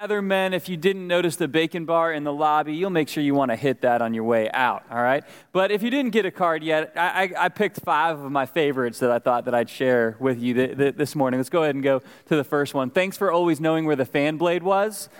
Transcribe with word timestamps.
Other 0.00 0.22
men, 0.22 0.54
if 0.54 0.70
you 0.70 0.78
didn't 0.78 1.06
notice 1.06 1.36
the 1.36 1.46
bacon 1.46 1.84
bar 1.84 2.10
in 2.10 2.24
the 2.24 2.32
lobby, 2.32 2.74
you'll 2.74 2.88
make 2.88 3.06
sure 3.06 3.22
you 3.22 3.34
want 3.34 3.50
to 3.50 3.56
hit 3.56 3.82
that 3.82 4.00
on 4.00 4.14
your 4.14 4.24
way 4.24 4.50
out, 4.50 4.82
all 4.90 5.02
right? 5.02 5.22
But 5.52 5.70
if 5.70 5.82
you 5.82 5.90
didn't 5.90 6.12
get 6.12 6.24
a 6.24 6.30
card 6.30 6.64
yet, 6.64 6.94
I, 6.96 7.34
I, 7.36 7.44
I 7.44 7.48
picked 7.50 7.80
five 7.80 8.18
of 8.18 8.32
my 8.32 8.46
favorites 8.46 8.98
that 9.00 9.10
I 9.10 9.18
thought 9.18 9.44
that 9.44 9.54
I'd 9.54 9.68
share 9.68 10.16
with 10.18 10.40
you 10.40 10.54
th- 10.54 10.78
th- 10.78 10.94
this 10.94 11.14
morning. 11.14 11.38
Let's 11.38 11.50
go 11.50 11.64
ahead 11.64 11.74
and 11.74 11.84
go 11.84 11.98
to 11.98 12.34
the 12.34 12.44
first 12.44 12.72
one. 12.72 12.88
Thanks 12.88 13.18
for 13.18 13.30
always 13.30 13.60
knowing 13.60 13.84
where 13.84 13.94
the 13.94 14.06
fan 14.06 14.38
blade 14.38 14.62
was. 14.62 15.10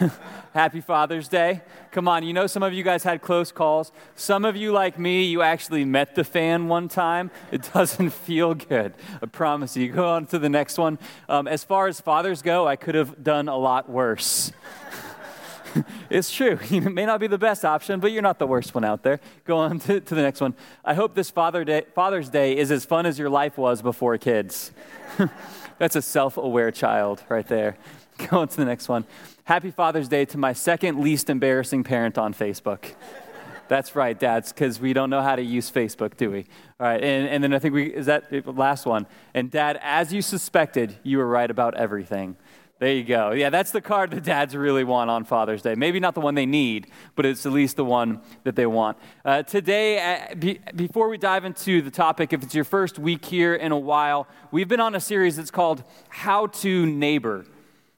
Happy 0.54 0.80
Father's 0.80 1.28
Day. 1.28 1.62
Come 1.90 2.08
on, 2.08 2.22
you 2.24 2.32
know 2.32 2.46
some 2.46 2.62
of 2.62 2.72
you 2.72 2.82
guys 2.82 3.02
had 3.02 3.22
close 3.22 3.52
calls. 3.52 3.92
Some 4.14 4.44
of 4.44 4.56
you, 4.56 4.72
like 4.72 4.98
me, 4.98 5.24
you 5.24 5.42
actually 5.42 5.84
met 5.84 6.14
the 6.14 6.24
fan 6.24 6.68
one 6.68 6.88
time. 6.88 7.30
It 7.50 7.70
doesn't 7.74 8.10
feel 8.10 8.54
good. 8.54 8.94
I 9.22 9.26
promise 9.26 9.76
you. 9.76 9.92
Go 9.92 10.08
on 10.08 10.26
to 10.26 10.38
the 10.38 10.48
next 10.48 10.78
one. 10.78 10.98
Um, 11.28 11.46
as 11.46 11.64
far 11.64 11.86
as 11.86 12.00
fathers 12.00 12.42
go, 12.42 12.66
I 12.66 12.76
could 12.76 12.94
have 12.94 13.22
done 13.22 13.48
a 13.48 13.56
lot 13.56 13.88
worse. 13.88 14.52
it's 16.10 16.30
true. 16.30 16.58
It 16.70 16.92
may 16.92 17.06
not 17.06 17.20
be 17.20 17.26
the 17.26 17.38
best 17.38 17.64
option, 17.64 18.00
but 18.00 18.12
you're 18.12 18.22
not 18.22 18.38
the 18.38 18.46
worst 18.46 18.74
one 18.74 18.84
out 18.84 19.02
there. 19.02 19.20
Go 19.44 19.58
on 19.58 19.78
to, 19.80 20.00
to 20.00 20.14
the 20.14 20.22
next 20.22 20.40
one. 20.40 20.54
I 20.84 20.94
hope 20.94 21.14
this 21.14 21.30
Father 21.30 21.64
Day, 21.64 21.84
Father's 21.94 22.28
Day 22.28 22.56
is 22.56 22.70
as 22.70 22.84
fun 22.84 23.06
as 23.06 23.18
your 23.18 23.30
life 23.30 23.56
was 23.58 23.82
before 23.82 24.18
kids. 24.18 24.72
That's 25.78 25.96
a 25.96 26.02
self 26.02 26.36
aware 26.36 26.70
child 26.70 27.22
right 27.28 27.46
there. 27.46 27.76
Go 28.30 28.40
on 28.40 28.48
to 28.48 28.56
the 28.56 28.64
next 28.64 28.88
one. 28.88 29.04
Happy 29.44 29.70
Father's 29.70 30.08
Day 30.08 30.24
to 30.26 30.38
my 30.38 30.52
second 30.52 31.00
least 31.00 31.30
embarrassing 31.30 31.84
parent 31.84 32.18
on 32.18 32.34
Facebook. 32.34 32.94
That's 33.68 33.96
right, 33.96 34.18
dads, 34.18 34.52
because 34.52 34.80
we 34.80 34.92
don't 34.92 35.08
know 35.08 35.22
how 35.22 35.34
to 35.34 35.42
use 35.42 35.70
Facebook, 35.70 36.16
do 36.16 36.30
we? 36.30 36.46
All 36.78 36.86
right, 36.86 37.02
and, 37.02 37.28
and 37.28 37.42
then 37.42 37.54
I 37.54 37.58
think 37.58 37.74
we, 37.74 37.86
is 37.86 38.06
that 38.06 38.30
the 38.30 38.42
last 38.52 38.84
one? 38.84 39.06
And 39.34 39.50
dad, 39.50 39.78
as 39.80 40.12
you 40.12 40.20
suspected, 40.20 40.96
you 41.02 41.18
were 41.18 41.26
right 41.26 41.50
about 41.50 41.74
everything. 41.74 42.36
There 42.82 42.92
you 42.92 43.04
go. 43.04 43.30
Yeah, 43.30 43.48
that's 43.48 43.70
the 43.70 43.80
card 43.80 44.10
that 44.10 44.24
dads 44.24 44.56
really 44.56 44.82
want 44.82 45.08
on 45.08 45.24
Father's 45.24 45.62
Day. 45.62 45.76
Maybe 45.76 46.00
not 46.00 46.14
the 46.14 46.20
one 46.20 46.34
they 46.34 46.46
need, 46.46 46.88
but 47.14 47.24
it's 47.24 47.46
at 47.46 47.52
least 47.52 47.76
the 47.76 47.84
one 47.84 48.20
that 48.42 48.56
they 48.56 48.66
want. 48.66 48.98
Uh, 49.24 49.44
today, 49.44 50.00
uh, 50.32 50.34
be, 50.34 50.58
before 50.74 51.08
we 51.08 51.16
dive 51.16 51.44
into 51.44 51.80
the 51.80 51.92
topic, 51.92 52.32
if 52.32 52.42
it's 52.42 52.56
your 52.56 52.64
first 52.64 52.98
week 52.98 53.24
here 53.24 53.54
in 53.54 53.70
a 53.70 53.78
while, 53.78 54.26
we've 54.50 54.66
been 54.66 54.80
on 54.80 54.96
a 54.96 55.00
series 55.00 55.36
that's 55.36 55.52
called 55.52 55.84
How 56.08 56.48
to 56.48 56.84
Neighbor. 56.84 57.46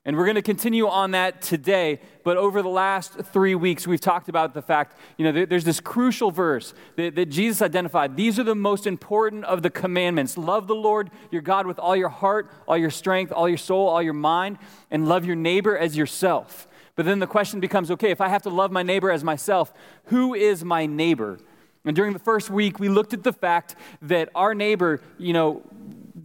And 0.06 0.18
we're 0.18 0.26
going 0.26 0.34
to 0.34 0.42
continue 0.42 0.86
on 0.86 1.12
that 1.12 1.40
today. 1.40 1.98
But 2.24 2.36
over 2.36 2.60
the 2.60 2.68
last 2.68 3.14
three 3.32 3.54
weeks, 3.54 3.86
we've 3.86 4.00
talked 4.00 4.28
about 4.28 4.52
the 4.52 4.60
fact, 4.60 4.98
you 5.16 5.24
know, 5.24 5.46
there's 5.46 5.64
this 5.64 5.80
crucial 5.80 6.30
verse 6.30 6.74
that, 6.96 7.14
that, 7.14 7.30
Jesus 7.30 7.62
identified. 7.62 8.14
These 8.14 8.38
are 8.38 8.44
the 8.44 8.54
most 8.54 8.86
important 8.86 9.44
of 9.44 9.62
the 9.62 9.70
commandments 9.70 10.36
love 10.36 10.66
the 10.66 10.74
Lord 10.74 11.10
your 11.30 11.40
God 11.40 11.66
with 11.66 11.78
all 11.78 11.96
your 11.96 12.10
heart, 12.10 12.50
all 12.68 12.76
your 12.76 12.90
strength, 12.90 13.32
all 13.32 13.48
your 13.48 13.58
soul, 13.58 13.88
all 13.88 14.02
your 14.02 14.12
mind, 14.12 14.58
and 14.90 15.08
love 15.08 15.24
your 15.24 15.36
neighbor 15.36 15.76
as 15.76 15.96
yourself. 15.96 16.68
But 16.96 17.06
then 17.06 17.18
the 17.18 17.26
question 17.26 17.58
becomes 17.60 17.90
okay, 17.90 18.10
if 18.10 18.20
I 18.20 18.28
have 18.28 18.42
to 18.42 18.50
love 18.50 18.70
my 18.70 18.82
neighbor 18.82 19.10
as 19.10 19.24
myself, 19.24 19.72
who 20.06 20.34
is 20.34 20.64
my 20.64 20.84
neighbor? 20.84 21.38
And 21.86 21.96
during 21.96 22.12
the 22.12 22.18
first 22.18 22.50
week, 22.50 22.78
we 22.78 22.88
looked 22.88 23.14
at 23.14 23.22
the 23.22 23.32
fact 23.32 23.74
that 24.02 24.28
our 24.34 24.54
neighbor, 24.54 25.00
you 25.18 25.32
know, 25.32 25.62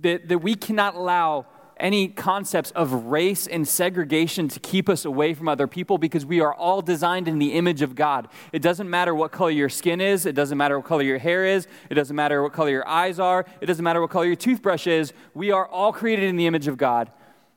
that, 0.02 0.28
that 0.30 0.40
we 0.40 0.56
cannot 0.56 0.96
allow 0.96 1.46
any 1.80 2.08
concepts 2.08 2.72
of 2.72 3.06
race 3.06 3.48
and 3.48 3.68
segregation 3.68 4.48
to 4.50 4.60
keep 4.60 4.90
us 4.90 5.06
away 5.06 5.34
from 5.34 5.48
other 5.48 5.68
people 5.68 5.98
because 5.98 6.26
we 6.26 6.42
are 6.42 6.54
all 6.54 6.82
designed 6.82 7.28
in 7.28 7.40
the 7.40 7.54
image 7.54 7.82
of 7.82 7.96
God. 7.96 8.28
It 8.52 8.62
doesn't 8.62 8.90
matter 8.90 9.16
what 9.16 9.32
color 9.32 9.52
your 9.52 9.70
skin 9.70 10.02
is, 10.02 10.26
it 10.26 10.34
doesn't 10.34 10.58
matter 10.58 10.78
what 10.78 10.88
color 10.88 11.04
your 11.04 11.18
hair 11.18 11.46
is, 11.46 11.68
it 11.90 11.96
doesn't 11.96 12.16
matter 12.16 12.44
what 12.44 12.54
color 12.54 12.70
your 12.70 12.88
eyes 12.88 13.20
are, 13.20 13.46
it 13.62 13.66
doesn't 13.66 13.84
matter 13.84 14.02
what 14.02 14.10
color 14.10 14.26
your 14.26 14.36
toothbrush 14.36 14.88
is. 14.88 15.14
We 15.34 15.52
are 15.52 15.68
all 15.68 15.94
created 15.94 16.26
in 16.26 16.36
the 16.36 16.48
image 16.48 16.68
of 16.68 16.78
God. 16.78 17.12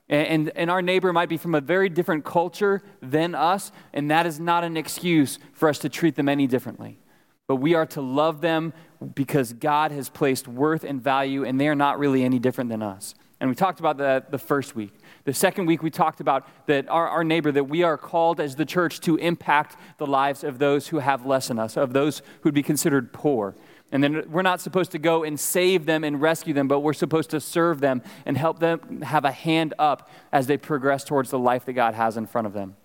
And, 0.09 0.53
and, 0.57 0.71
our 0.71 0.83
neighbor 0.83 1.11
might 1.11 1.31
be 1.31 1.39
from 1.39 1.55
a 1.55 1.61
very 1.61 1.89
different 1.89 2.23
culture 2.23 2.83
than 3.01 3.35
us, 3.35 3.73
and 3.95 4.11
that 4.11 4.27
is 4.27 4.39
not 4.39 4.63
an 4.63 4.77
excuse 4.77 5.39
for 5.55 5.71
us 5.71 5.79
to 5.79 5.89
treat 5.89 6.17
them 6.17 6.29
any 6.29 6.47
differently. 6.47 6.99
But 7.47 7.57
we 7.57 7.75
are 7.75 7.87
to 7.87 8.03
love 8.03 8.43
them 8.43 8.75
because 9.15 9.55
God 9.55 9.91
has 9.91 10.11
placed 10.11 10.47
worth 10.47 10.85
and 10.85 11.01
value, 11.01 11.45
and 11.45 11.59
they 11.59 11.67
are 11.69 11.75
not 11.75 11.99
really 11.99 12.25
any 12.25 12.39
different 12.39 12.69
than 12.69 12.83
us. 12.83 13.15
And 13.43 13.51
we 13.51 13.57
talked 13.57 13.81
about 13.81 13.97
that 13.97 14.31
the 14.31 14.39
first 14.39 14.77
week. 14.77 14.93
The 15.25 15.35
second 15.35 15.67
week, 15.67 15.83
we 15.83 15.91
talked 15.91 16.21
about 16.21 16.47
that 16.67 16.89
our, 16.89 17.09
our 17.09 17.25
neighbor, 17.25 17.51
that 17.51 17.65
we 17.65 17.83
are 17.83 17.99
called 17.99 18.39
as 18.39 18.55
the 18.55 18.65
church 18.65 19.01
to 19.01 19.17
impact 19.17 19.77
the 19.99 20.07
lives 20.07 20.45
of 20.45 20.61
those 20.61 20.87
who 20.87 21.01
have 21.01 21.27
less 21.27 21.49
than 21.49 21.59
us, 21.59 21.77
of 21.77 21.93
those 21.93 22.23
who'd 22.43 22.55
be 22.55 22.63
considered 22.63 23.13
poor. 23.13 23.57
And 23.91 24.01
then 24.01 24.31
we're 24.31 24.43
not 24.43 24.61
supposed 24.61 24.93
to 24.93 24.99
go 25.01 25.25
and 25.25 25.41
save 25.41 25.87
them 25.87 26.05
and 26.05 26.23
rescue 26.23 26.55
them, 26.55 26.69
but 26.69 26.81
we're 26.81 26.93
supposed 26.93 27.31
to 27.31 27.41
serve 27.41 27.81
them 27.81 28.03
and 28.27 28.39
help 28.39 28.61
them 28.61 29.03
have 29.03 29.25
a 29.25 29.33
hand 29.33 29.75
up 29.77 30.09
as 30.31 30.47
they 30.47 30.57
progress 30.57 31.03
towards 31.03 31.31
the 31.31 31.39
life 31.39 31.65
that 31.65 31.73
God 31.73 31.95
has 31.95 32.17
in 32.17 32.29
front 32.29 32.47
of 32.47 32.53
them. 32.53 32.77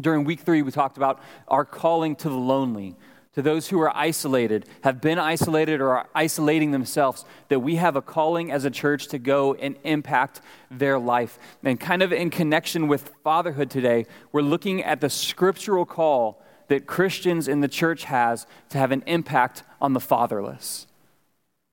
During 0.00 0.24
week 0.24 0.40
three, 0.40 0.62
we 0.62 0.70
talked 0.70 0.96
about 0.96 1.20
our 1.48 1.66
calling 1.66 2.16
to 2.16 2.30
the 2.30 2.34
lonely, 2.34 2.96
to 3.34 3.42
those 3.42 3.68
who 3.68 3.80
are 3.80 3.96
isolated, 3.96 4.66
have 4.82 5.00
been 5.00 5.18
isolated 5.18 5.80
or 5.80 5.96
are 5.96 6.08
isolating 6.14 6.70
themselves, 6.70 7.24
that 7.48 7.60
we 7.60 7.76
have 7.76 7.96
a 7.96 8.02
calling 8.02 8.52
as 8.52 8.64
a 8.64 8.70
church 8.70 9.08
to 9.08 9.18
go 9.18 9.54
and 9.54 9.76
impact 9.84 10.40
their 10.70 10.98
life. 10.98 11.38
And 11.62 11.80
kind 11.80 12.02
of 12.02 12.12
in 12.12 12.30
connection 12.30 12.88
with 12.88 13.10
fatherhood 13.24 13.70
today, 13.70 14.06
we're 14.32 14.42
looking 14.42 14.82
at 14.82 15.00
the 15.00 15.08
scriptural 15.08 15.86
call 15.86 16.42
that 16.68 16.86
Christians 16.86 17.48
in 17.48 17.60
the 17.60 17.68
church 17.68 18.04
has 18.04 18.46
to 18.70 18.78
have 18.78 18.92
an 18.92 19.02
impact 19.06 19.62
on 19.80 19.94
the 19.94 20.00
fatherless. 20.00 20.86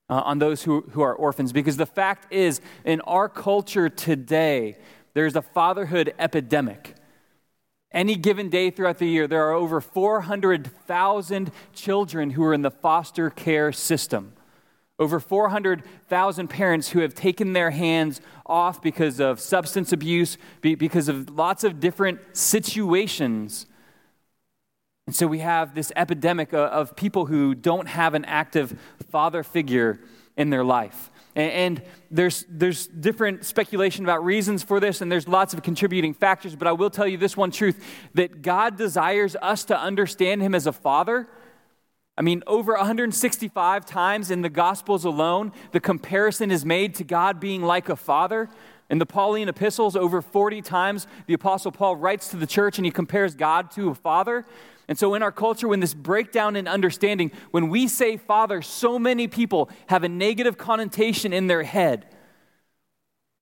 Uh, 0.10 0.24
on 0.26 0.40
those 0.40 0.64
who, 0.64 0.82
who 0.94 1.02
are 1.02 1.14
orphans. 1.14 1.54
Because 1.54 1.78
the 1.78 1.86
fact 1.86 2.34
is, 2.34 2.62
in 2.84 3.00
our 3.02 3.30
culture 3.30 3.90
today, 3.90 4.76
there's 5.14 5.36
a 5.36 5.42
fatherhood 5.44 6.16
epidemic. 6.18 6.96
Any 7.92 8.16
given 8.16 8.50
day 8.50 8.70
throughout 8.70 9.00
the 9.00 9.08
year, 9.08 9.28
there 9.28 9.48
are 9.48 9.54
over 9.54 9.82
400,000 9.82 11.52
children 11.74 12.32
who 12.32 12.44
are 12.44 12.54
in 12.54 12.62
the 12.62 12.70
foster 12.70 13.30
care 13.32 13.72
system. 13.72 14.34
Over 15.00 15.20
400,000 15.20 16.50
parents 16.50 16.90
who 16.90 17.00
have 17.00 17.16
taken 17.16 17.54
their 17.54 17.72
hands 17.72 18.22
off 18.46 18.82
because 18.82 19.20
of 19.20 19.40
substance 19.40 19.92
abuse, 19.92 20.38
because 20.62 21.08
of 21.08 21.30
lots 21.30 21.64
of 21.64 21.80
different 21.80 22.20
situations. 22.34 23.66
And 25.08 25.16
so 25.16 25.26
we 25.26 25.40
have 25.40 25.74
this 25.74 25.92
epidemic 25.96 26.54
of 26.54 26.96
people 26.96 27.26
who 27.26 27.56
don't 27.56 27.88
have 27.88 28.14
an 28.14 28.26
active 28.26 28.80
father 29.10 29.42
figure 29.42 30.00
in 30.38 30.52
their 30.52 30.64
life. 30.64 31.10
And, 31.40 31.82
there's, 32.12 32.46
there's 32.50 32.88
different 32.88 33.46
speculation 33.46 34.04
about 34.04 34.24
reasons 34.24 34.64
for 34.64 34.80
this, 34.80 35.02
and 35.02 35.12
there's 35.12 35.28
lots 35.28 35.54
of 35.54 35.62
contributing 35.62 36.14
factors, 36.14 36.56
but 36.56 36.68
I 36.68 36.72
will 36.72 36.90
tell 36.90 37.08
you 37.08 37.18
this 37.18 37.38
one 37.38 37.52
truth 37.52 37.84
that 38.16 38.42
God 38.42 38.78
desires 38.78 39.36
us 39.42 39.64
to 39.66 39.80
understand 39.80 40.42
Him 40.42 40.56
as 40.56 40.66
a 40.66 40.74
father. 40.74 41.28
I 42.18 42.22
mean, 42.22 42.44
over 42.48 42.74
165 42.74 43.86
times 43.86 44.32
in 44.32 44.42
the 44.42 44.50
Gospels 44.50 45.06
alone, 45.06 45.54
the 45.72 45.80
comparison 45.80 46.52
is 46.52 46.66
made 46.66 46.96
to 46.96 47.04
God 47.04 47.40
being 47.40 47.62
like 47.62 47.90
a 47.90 47.96
father. 47.96 48.50
In 48.90 48.98
the 48.98 49.06
Pauline 49.06 49.48
epistles, 49.48 49.96
over 49.96 50.22
40 50.22 50.62
times, 50.64 51.06
the 51.28 51.36
Apostle 51.36 51.72
Paul 51.72 51.96
writes 51.96 52.30
to 52.30 52.38
the 52.38 52.48
church 52.48 52.80
and 52.80 52.86
he 52.86 52.92
compares 52.92 53.36
God 53.36 53.70
to 53.72 53.90
a 53.90 53.96
father. 53.96 54.46
And 54.90 54.98
so, 54.98 55.14
in 55.14 55.22
our 55.22 55.32
culture, 55.32 55.68
when 55.68 55.80
this 55.80 55.94
breakdown 55.94 56.56
in 56.56 56.68
understanding, 56.68 57.32
when 57.52 57.70
we 57.70 57.88
say 57.88 58.18
father, 58.18 58.64
so 58.64 58.98
many 58.98 59.28
people 59.28 59.70
have 59.86 60.04
a 60.04 60.10
negative 60.10 60.58
connotation 60.58 61.32
in 61.32 61.46
their 61.46 61.62
head 61.62 62.08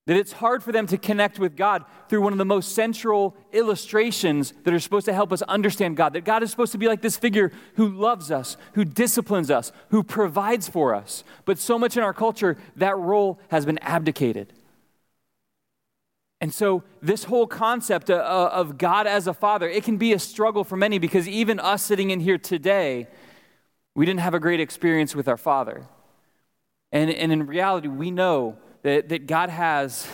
that 0.07 0.17
it's 0.17 0.33
hard 0.33 0.63
for 0.63 0.73
them 0.73 0.87
to 0.87 0.97
connect 0.97 1.39
with 1.39 1.55
God 1.55 1.85
through 2.09 2.21
one 2.21 2.33
of 2.33 2.37
the 2.37 2.45
most 2.45 2.75
central 2.75 3.35
illustrations 3.53 4.53
that 4.63 4.73
are 4.73 4.79
supposed 4.79 5.05
to 5.05 5.13
help 5.13 5.31
us 5.31 5.41
understand 5.43 5.95
God. 5.95 6.13
That 6.13 6.25
God 6.25 6.43
is 6.43 6.51
supposed 6.51 6.73
to 6.73 6.77
be 6.77 6.87
like 6.87 7.01
this 7.01 7.17
figure 7.17 7.53
who 7.75 7.89
loves 7.89 8.29
us, 8.29 8.57
who 8.73 8.83
disciplines 8.83 9.49
us, 9.49 9.71
who 9.89 10.03
provides 10.03 10.67
for 10.67 10.95
us. 10.95 11.23
But 11.45 11.59
so 11.59 11.79
much 11.79 11.95
in 11.95 12.03
our 12.03 12.13
culture, 12.13 12.57
that 12.75 12.97
role 12.97 13.39
has 13.49 13.65
been 13.65 13.77
abdicated. 13.79 14.51
And 16.39 16.53
so, 16.53 16.83
this 17.01 17.23
whole 17.23 17.47
concept 17.47 18.09
uh, 18.09 18.15
uh, 18.15 18.49
of 18.53 18.77
God 18.77 19.07
as 19.07 19.25
a 19.25 19.33
father, 19.33 19.67
it 19.67 19.83
can 19.83 19.97
be 19.97 20.13
a 20.13 20.19
struggle 20.19 20.63
for 20.63 20.77
many 20.77 20.99
because 20.99 21.27
even 21.27 21.59
us 21.59 21.81
sitting 21.81 22.11
in 22.11 22.19
here 22.19 22.37
today, 22.37 23.07
we 23.95 24.05
didn't 24.05 24.19
have 24.19 24.35
a 24.35 24.39
great 24.39 24.59
experience 24.59 25.15
with 25.15 25.27
our 25.27 25.37
father. 25.37 25.87
And, 26.91 27.09
and 27.09 27.31
in 27.31 27.47
reality, 27.47 27.87
we 27.87 28.11
know 28.11 28.57
that, 28.83 29.09
that 29.09 29.25
God 29.25 29.49
has, 29.49 30.07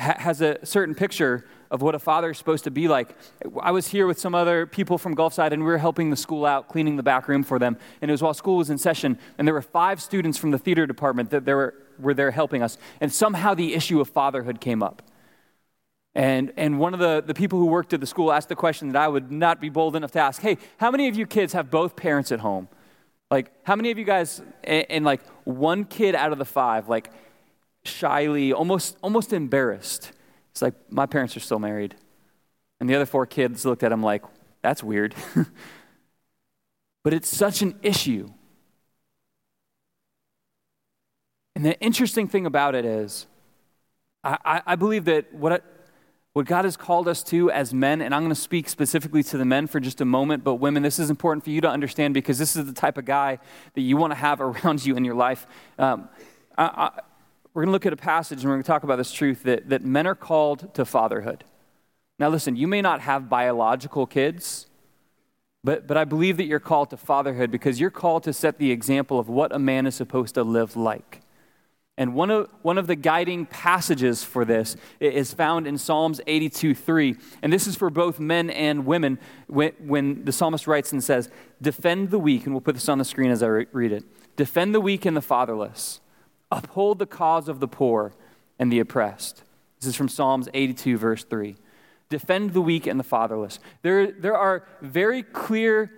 has 0.00 0.40
a 0.40 0.64
certain 0.66 0.96
picture 0.96 1.46
of 1.70 1.80
what 1.80 1.94
a 1.94 1.98
father 2.00 2.30
is 2.30 2.38
supposed 2.38 2.64
to 2.64 2.70
be 2.70 2.88
like. 2.88 3.14
I 3.60 3.70
was 3.70 3.88
here 3.88 4.06
with 4.06 4.18
some 4.18 4.34
other 4.34 4.66
people 4.66 4.98
from 4.98 5.14
Gulfside, 5.14 5.52
and 5.52 5.62
we 5.62 5.68
were 5.68 5.78
helping 5.78 6.10
the 6.10 6.16
school 6.16 6.44
out, 6.44 6.68
cleaning 6.68 6.96
the 6.96 7.02
back 7.04 7.28
room 7.28 7.44
for 7.44 7.60
them. 7.60 7.76
And 8.02 8.10
it 8.10 8.12
was 8.12 8.22
while 8.22 8.34
school 8.34 8.56
was 8.56 8.70
in 8.70 8.78
session, 8.78 9.18
and 9.36 9.46
there 9.46 9.54
were 9.54 9.62
five 9.62 10.02
students 10.02 10.38
from 10.38 10.50
the 10.50 10.58
theater 10.58 10.86
department 10.86 11.30
that 11.30 11.44
there 11.44 11.56
were 11.56 11.74
were 12.00 12.14
there 12.14 12.30
helping 12.30 12.62
us. 12.62 12.78
And 13.00 13.12
somehow 13.12 13.54
the 13.54 13.74
issue 13.74 14.00
of 14.00 14.08
fatherhood 14.08 14.60
came 14.60 14.82
up. 14.82 15.02
And, 16.14 16.52
and 16.56 16.80
one 16.80 16.94
of 16.94 17.00
the, 17.00 17.22
the 17.24 17.34
people 17.34 17.58
who 17.58 17.66
worked 17.66 17.92
at 17.92 18.00
the 18.00 18.06
school 18.06 18.32
asked 18.32 18.48
the 18.48 18.56
question 18.56 18.88
that 18.88 19.00
I 19.00 19.08
would 19.08 19.30
not 19.30 19.60
be 19.60 19.68
bold 19.68 19.94
enough 19.94 20.10
to 20.12 20.20
ask 20.20 20.42
Hey, 20.42 20.58
how 20.78 20.90
many 20.90 21.08
of 21.08 21.16
you 21.16 21.26
kids 21.26 21.52
have 21.52 21.70
both 21.70 21.94
parents 21.96 22.32
at 22.32 22.40
home? 22.40 22.68
Like, 23.30 23.52
how 23.62 23.76
many 23.76 23.90
of 23.90 23.98
you 23.98 24.04
guys, 24.04 24.42
and, 24.64 24.86
and 24.88 25.04
like 25.04 25.24
one 25.44 25.84
kid 25.84 26.14
out 26.14 26.32
of 26.32 26.38
the 26.38 26.44
five, 26.44 26.88
like 26.88 27.10
shyly, 27.84 28.52
almost, 28.52 28.96
almost 29.02 29.32
embarrassed, 29.32 30.12
it's 30.50 30.62
like, 30.62 30.74
my 30.90 31.06
parents 31.06 31.36
are 31.36 31.40
still 31.40 31.58
married. 31.58 31.94
And 32.80 32.88
the 32.88 32.94
other 32.94 33.06
four 33.06 33.26
kids 33.26 33.64
looked 33.64 33.82
at 33.82 33.92
him 33.92 34.02
like, 34.02 34.24
That's 34.62 34.82
weird. 34.82 35.14
but 37.04 37.12
it's 37.12 37.28
such 37.28 37.62
an 37.62 37.78
issue. 37.82 38.30
And 41.58 41.66
the 41.66 41.80
interesting 41.80 42.28
thing 42.28 42.46
about 42.46 42.76
it 42.76 42.84
is, 42.84 43.26
I, 44.22 44.62
I 44.64 44.76
believe 44.76 45.06
that 45.06 45.34
what, 45.34 45.64
what 46.32 46.46
God 46.46 46.64
has 46.64 46.76
called 46.76 47.08
us 47.08 47.24
to 47.24 47.50
as 47.50 47.74
men, 47.74 48.00
and 48.00 48.14
I'm 48.14 48.20
going 48.20 48.32
to 48.32 48.40
speak 48.40 48.68
specifically 48.68 49.24
to 49.24 49.36
the 49.36 49.44
men 49.44 49.66
for 49.66 49.80
just 49.80 50.00
a 50.00 50.04
moment, 50.04 50.44
but 50.44 50.54
women, 50.54 50.84
this 50.84 51.00
is 51.00 51.10
important 51.10 51.42
for 51.42 51.50
you 51.50 51.60
to 51.62 51.68
understand 51.68 52.14
because 52.14 52.38
this 52.38 52.54
is 52.54 52.66
the 52.66 52.72
type 52.72 52.96
of 52.96 53.06
guy 53.06 53.40
that 53.74 53.80
you 53.80 53.96
want 53.96 54.12
to 54.12 54.14
have 54.14 54.40
around 54.40 54.86
you 54.86 54.94
in 54.94 55.04
your 55.04 55.16
life. 55.16 55.48
Um, 55.80 56.08
I, 56.56 56.62
I, 56.62 57.00
we're 57.54 57.62
going 57.62 57.70
to 57.70 57.72
look 57.72 57.86
at 57.86 57.92
a 57.92 57.96
passage 57.96 58.38
and 58.38 58.44
we're 58.44 58.54
going 58.54 58.62
to 58.62 58.68
talk 58.68 58.84
about 58.84 58.94
this 58.94 59.10
truth 59.10 59.42
that, 59.42 59.68
that 59.68 59.84
men 59.84 60.06
are 60.06 60.14
called 60.14 60.72
to 60.74 60.84
fatherhood. 60.84 61.42
Now, 62.20 62.28
listen, 62.28 62.54
you 62.54 62.68
may 62.68 62.82
not 62.82 63.00
have 63.00 63.28
biological 63.28 64.06
kids, 64.06 64.68
but, 65.64 65.88
but 65.88 65.96
I 65.96 66.04
believe 66.04 66.36
that 66.36 66.44
you're 66.44 66.60
called 66.60 66.90
to 66.90 66.96
fatherhood 66.96 67.50
because 67.50 67.80
you're 67.80 67.90
called 67.90 68.22
to 68.22 68.32
set 68.32 68.58
the 68.58 68.70
example 68.70 69.18
of 69.18 69.28
what 69.28 69.52
a 69.52 69.58
man 69.58 69.88
is 69.88 69.96
supposed 69.96 70.36
to 70.36 70.44
live 70.44 70.76
like. 70.76 71.22
And 71.98 72.14
one 72.14 72.30
of, 72.30 72.48
one 72.62 72.78
of 72.78 72.86
the 72.86 72.94
guiding 72.94 73.44
passages 73.44 74.22
for 74.22 74.44
this 74.44 74.76
is 75.00 75.34
found 75.34 75.66
in 75.66 75.76
Psalms 75.76 76.20
82 76.28 76.72
3. 76.72 77.16
And 77.42 77.52
this 77.52 77.66
is 77.66 77.74
for 77.74 77.90
both 77.90 78.20
men 78.20 78.50
and 78.50 78.86
women 78.86 79.18
when, 79.48 79.72
when 79.80 80.24
the 80.24 80.30
psalmist 80.30 80.68
writes 80.68 80.92
and 80.92 81.02
says, 81.02 81.28
Defend 81.60 82.10
the 82.10 82.18
weak, 82.20 82.44
and 82.44 82.54
we'll 82.54 82.60
put 82.60 82.76
this 82.76 82.88
on 82.88 82.98
the 82.98 83.04
screen 83.04 83.32
as 83.32 83.42
I 83.42 83.48
re- 83.48 83.66
read 83.72 83.90
it. 83.90 84.04
Defend 84.36 84.76
the 84.76 84.80
weak 84.80 85.04
and 85.06 85.16
the 85.16 85.20
fatherless, 85.20 86.00
uphold 86.52 87.00
the 87.00 87.06
cause 87.06 87.48
of 87.48 87.58
the 87.58 87.66
poor 87.66 88.14
and 88.60 88.70
the 88.70 88.78
oppressed. 88.78 89.42
This 89.80 89.88
is 89.88 89.96
from 89.96 90.08
Psalms 90.08 90.48
82, 90.54 90.98
verse 90.98 91.24
3. 91.24 91.56
Defend 92.08 92.52
the 92.52 92.60
weak 92.60 92.86
and 92.86 93.00
the 93.00 93.04
fatherless. 93.04 93.58
There, 93.82 94.12
there 94.12 94.36
are 94.36 94.64
very 94.80 95.24
clear 95.24 95.90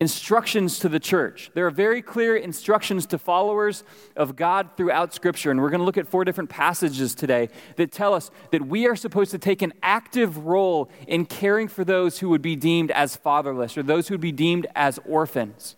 instructions 0.00 0.78
to 0.78 0.88
the 0.88 1.00
church. 1.00 1.50
There 1.54 1.66
are 1.66 1.70
very 1.70 2.02
clear 2.02 2.36
instructions 2.36 3.04
to 3.06 3.18
followers 3.18 3.82
of 4.16 4.36
God 4.36 4.70
throughout 4.76 5.12
Scripture. 5.12 5.50
And 5.50 5.60
we're 5.60 5.70
going 5.70 5.80
to 5.80 5.84
look 5.84 5.98
at 5.98 6.06
four 6.06 6.24
different 6.24 6.50
passages 6.50 7.14
today 7.14 7.48
that 7.76 7.90
tell 7.90 8.14
us 8.14 8.30
that 8.52 8.66
we 8.66 8.86
are 8.86 8.94
supposed 8.94 9.32
to 9.32 9.38
take 9.38 9.60
an 9.60 9.72
active 9.82 10.46
role 10.46 10.88
in 11.08 11.26
caring 11.26 11.66
for 11.66 11.84
those 11.84 12.20
who 12.20 12.28
would 12.28 12.42
be 12.42 12.54
deemed 12.54 12.92
as 12.92 13.16
fatherless 13.16 13.76
or 13.76 13.82
those 13.82 14.06
who 14.06 14.14
would 14.14 14.20
be 14.20 14.32
deemed 14.32 14.68
as 14.76 15.00
orphans. 15.04 15.74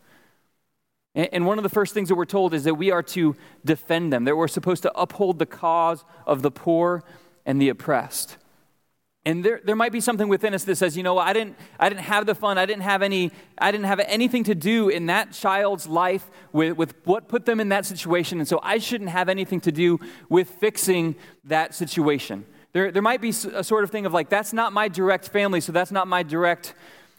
And 1.15 1.45
one 1.45 1.59
of 1.59 1.65
the 1.65 1.71
first 1.71 1.93
things 1.93 2.09
that 2.09 2.15
we're 2.15 2.25
told 2.25 2.55
is 2.55 2.65
that 2.65 2.75
we 2.75 2.93
are 2.93 3.03
to 3.03 3.35
defend 3.65 4.13
them, 4.13 4.25
that 4.27 4.37
we're 4.37 4.49
supposed 4.49 4.83
to 4.83 4.93
uphold 4.97 5.41
the 5.41 5.47
cause 5.47 6.05
of 6.25 6.43
the 6.43 6.53
poor 6.53 7.03
and 7.45 7.61
the 7.61 7.69
oppressed. 7.69 8.37
And 9.27 9.45
there, 9.45 9.61
there 9.63 9.77
might 9.77 9.93
be 9.93 10.01
something 10.01 10.29
within 10.29 10.55
us 10.55 10.65
that 10.65 10.77
says, 10.77 10.97
you 10.97 11.03
know, 11.03 11.19
I 11.19 11.35
didn't, 11.35 11.57
I 11.79 11.91
didn't 11.91 12.03
have 12.05 12.25
the 12.25 12.35
fun. 12.35 12.57
I 12.57 12.65
didn't 12.65 12.85
have 12.85 13.03
any, 13.03 13.33
I 13.59 13.71
didn't 13.71 13.85
have 13.85 14.01
anything 14.01 14.45
to 14.45 14.55
do 14.55 14.89
in 14.89 15.07
that 15.07 15.33
child's 15.33 15.87
life 15.87 16.31
with, 16.53 16.79
with 16.79 16.95
what 17.05 17.29
put 17.29 17.45
them 17.45 17.61
in 17.61 17.69
that 17.69 17.85
situation. 17.85 18.39
And 18.39 18.49
so 18.49 18.61
I 18.63 18.79
shouldn't 18.79 19.11
have 19.11 19.29
anything 19.29 19.61
to 19.63 19.73
do 19.73 19.99
with 20.31 20.49
fixing 20.49 21.17
that 21.45 21.75
situation. 21.75 22.47
There, 22.73 22.91
there 22.91 23.03
might 23.03 23.21
be 23.21 23.31
a 23.31 23.65
sort 23.65 23.85
of 23.85 23.91
thing 23.91 24.07
of 24.07 24.15
like, 24.15 24.31
that's 24.31 24.55
not 24.55 24.73
my 24.73 24.89
direct 24.89 25.29
family, 25.29 25.61
so 25.61 25.73
that's 25.73 25.93
not 25.93 26.09
my 26.09 26.23
direct 26.23 26.75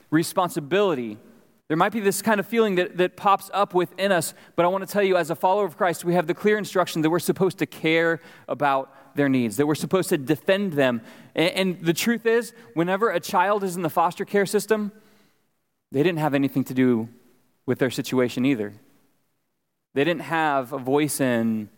responsibility. 0.09 1.19
There 1.67 1.77
might 1.77 1.91
be 1.91 1.99
this 1.99 2.21
kind 2.21 2.39
of 2.39 2.47
feeling 2.47 2.75
that, 2.75 2.97
that 2.97 3.15
pops 3.15 3.49
up 3.53 3.73
within 3.73 4.11
us, 4.11 4.33
but 4.55 4.65
I 4.65 4.69
want 4.69 4.85
to 4.85 4.91
tell 4.91 5.03
you, 5.03 5.17
as 5.17 5.29
a 5.29 5.35
follower 5.35 5.65
of 5.65 5.77
Christ, 5.77 6.03
we 6.03 6.15
have 6.15 6.27
the 6.27 6.33
clear 6.33 6.57
instruction 6.57 7.01
that 7.03 7.09
we're 7.09 7.19
supposed 7.19 7.59
to 7.59 7.65
care 7.65 8.21
about 8.47 9.15
their 9.15 9.29
needs, 9.29 9.57
that 9.57 9.67
we're 9.67 9.75
supposed 9.75 10.09
to 10.09 10.17
defend 10.17 10.73
them. 10.73 11.01
And, 11.35 11.49
and 11.49 11.85
the 11.85 11.93
truth 11.93 12.25
is, 12.25 12.53
whenever 12.73 13.09
a 13.09 13.19
child 13.19 13.63
is 13.63 13.75
in 13.75 13.81
the 13.81 13.89
foster 13.89 14.25
care 14.25 14.45
system, 14.45 14.91
they 15.91 16.03
didn't 16.03 16.19
have 16.19 16.33
anything 16.33 16.63
to 16.65 16.73
do 16.73 17.09
with 17.65 17.79
their 17.79 17.89
situation 17.89 18.45
either. 18.45 18.73
They 19.93 20.03
didn't 20.03 20.21
have 20.21 20.73
a 20.73 20.77
voice 20.77 21.19
in 21.19 21.69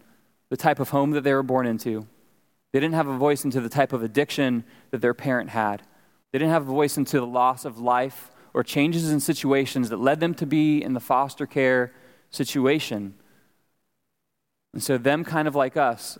the 0.50 0.58
type 0.58 0.80
of 0.80 0.90
home 0.90 1.12
that 1.12 1.24
they 1.24 1.34
were 1.34 1.44
born 1.44 1.66
into. 1.66 2.08
They 2.72 2.80
didn't 2.80 2.96
have 2.96 3.08
a 3.08 3.18
voice 3.18 3.44
into 3.44 3.62
the 3.62 3.70
type 3.70 3.94
of 3.94 4.04
addiction 4.04 4.64
that 4.92 5.02
their 5.02 5.14
parent 5.14 5.50
had. 5.50 5.84
They 6.32 6.40
didn't 6.40 6.52
have 6.52 6.68
a 6.68 6.72
voice 6.72 6.98
into 6.98 7.20
the 7.20 7.28
loss 7.28 7.66
of 7.66 7.80
life 7.80 8.32
or 8.54 8.64
changes 8.64 9.12
in 9.12 9.20
situations 9.20 9.90
that 9.90 9.98
led 9.98 10.20
them 10.20 10.34
to 10.36 10.46
be 10.46 10.84
in 10.84 10.94
the 10.94 11.00
foster 11.00 11.46
care 11.46 11.92
situation. 12.30 13.16
And 14.74 14.82
so, 14.82 14.98
them 14.98 15.24
kind 15.24 15.48
of 15.48 15.56
like 15.56 15.78
us, 15.78 16.18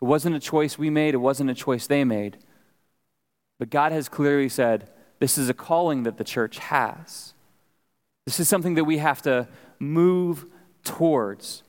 it 0.00 0.04
wasn't 0.04 0.36
a 0.36 0.40
choice 0.40 0.78
we 0.78 0.88
made, 0.88 1.12
it 1.12 1.18
wasn't 1.18 1.50
a 1.50 1.54
choice 1.54 1.86
they 1.86 2.04
made. 2.04 2.38
But 3.60 3.68
God 3.68 3.92
has 3.92 4.08
clearly 4.08 4.48
said 4.48 4.88
this 5.18 5.36
is 5.36 5.50
a 5.50 5.54
calling 5.54 6.04
that 6.04 6.16
the 6.16 6.24
church 6.24 6.58
has. 6.58 7.34
This 8.24 8.40
is 8.40 8.48
something 8.48 8.74
that 8.74 8.84
we 8.84 8.96
have 8.98 9.20
to 9.22 9.48
move 9.78 10.46
towards. 10.82 11.62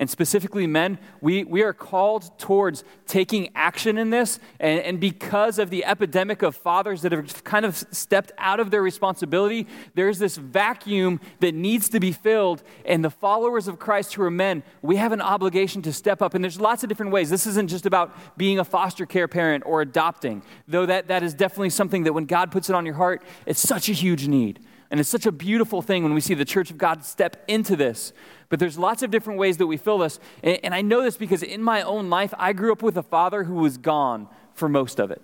And 0.00 0.08
specifically, 0.08 0.66
men, 0.68 0.98
we, 1.20 1.42
we 1.42 1.62
are 1.62 1.72
called 1.72 2.38
towards 2.38 2.84
taking 3.06 3.50
action 3.56 3.98
in 3.98 4.10
this. 4.10 4.38
And, 4.60 4.80
and 4.80 5.00
because 5.00 5.58
of 5.58 5.70
the 5.70 5.84
epidemic 5.84 6.42
of 6.42 6.54
fathers 6.54 7.02
that 7.02 7.10
have 7.10 7.42
kind 7.42 7.64
of 7.64 7.76
stepped 7.76 8.30
out 8.38 8.60
of 8.60 8.70
their 8.70 8.82
responsibility, 8.82 9.66
there's 9.94 10.20
this 10.20 10.36
vacuum 10.36 11.20
that 11.40 11.52
needs 11.52 11.88
to 11.88 11.98
be 11.98 12.12
filled. 12.12 12.62
And 12.84 13.04
the 13.04 13.10
followers 13.10 13.66
of 13.66 13.80
Christ 13.80 14.14
who 14.14 14.22
are 14.22 14.30
men, 14.30 14.62
we 14.82 14.96
have 14.96 15.10
an 15.10 15.20
obligation 15.20 15.82
to 15.82 15.92
step 15.92 16.22
up. 16.22 16.34
And 16.34 16.44
there's 16.44 16.60
lots 16.60 16.84
of 16.84 16.88
different 16.88 17.10
ways. 17.10 17.28
This 17.28 17.46
isn't 17.48 17.68
just 17.68 17.84
about 17.84 18.14
being 18.38 18.60
a 18.60 18.64
foster 18.64 19.04
care 19.04 19.26
parent 19.26 19.64
or 19.66 19.80
adopting, 19.80 20.42
though 20.68 20.86
that, 20.86 21.08
that 21.08 21.24
is 21.24 21.34
definitely 21.34 21.70
something 21.70 22.04
that 22.04 22.12
when 22.12 22.26
God 22.26 22.52
puts 22.52 22.70
it 22.70 22.76
on 22.76 22.86
your 22.86 22.94
heart, 22.94 23.20
it's 23.46 23.60
such 23.60 23.88
a 23.88 23.92
huge 23.92 24.28
need. 24.28 24.60
And 24.90 24.98
it's 24.98 25.08
such 25.08 25.26
a 25.26 25.32
beautiful 25.32 25.82
thing 25.82 26.02
when 26.02 26.14
we 26.14 26.20
see 26.20 26.34
the 26.34 26.44
church 26.44 26.70
of 26.70 26.78
God 26.78 27.04
step 27.04 27.44
into 27.46 27.76
this. 27.76 28.12
But 28.48 28.58
there's 28.58 28.78
lots 28.78 29.02
of 29.02 29.10
different 29.10 29.38
ways 29.38 29.58
that 29.58 29.66
we 29.66 29.76
fill 29.76 29.98
this. 29.98 30.18
And, 30.42 30.74
I 30.74 30.80
know 30.80 31.02
this 31.02 31.16
because 31.16 31.42
in 31.42 31.62
my 31.62 31.82
own 31.82 32.08
life, 32.08 32.32
I 32.38 32.54
grew 32.54 32.72
up 32.72 32.82
with 32.82 32.96
a 32.96 33.02
father 33.02 33.44
who 33.44 33.54
was 33.54 33.76
gone 33.76 34.28
for 34.54 34.68
most 34.68 34.98
of 34.98 35.10
it. 35.10 35.22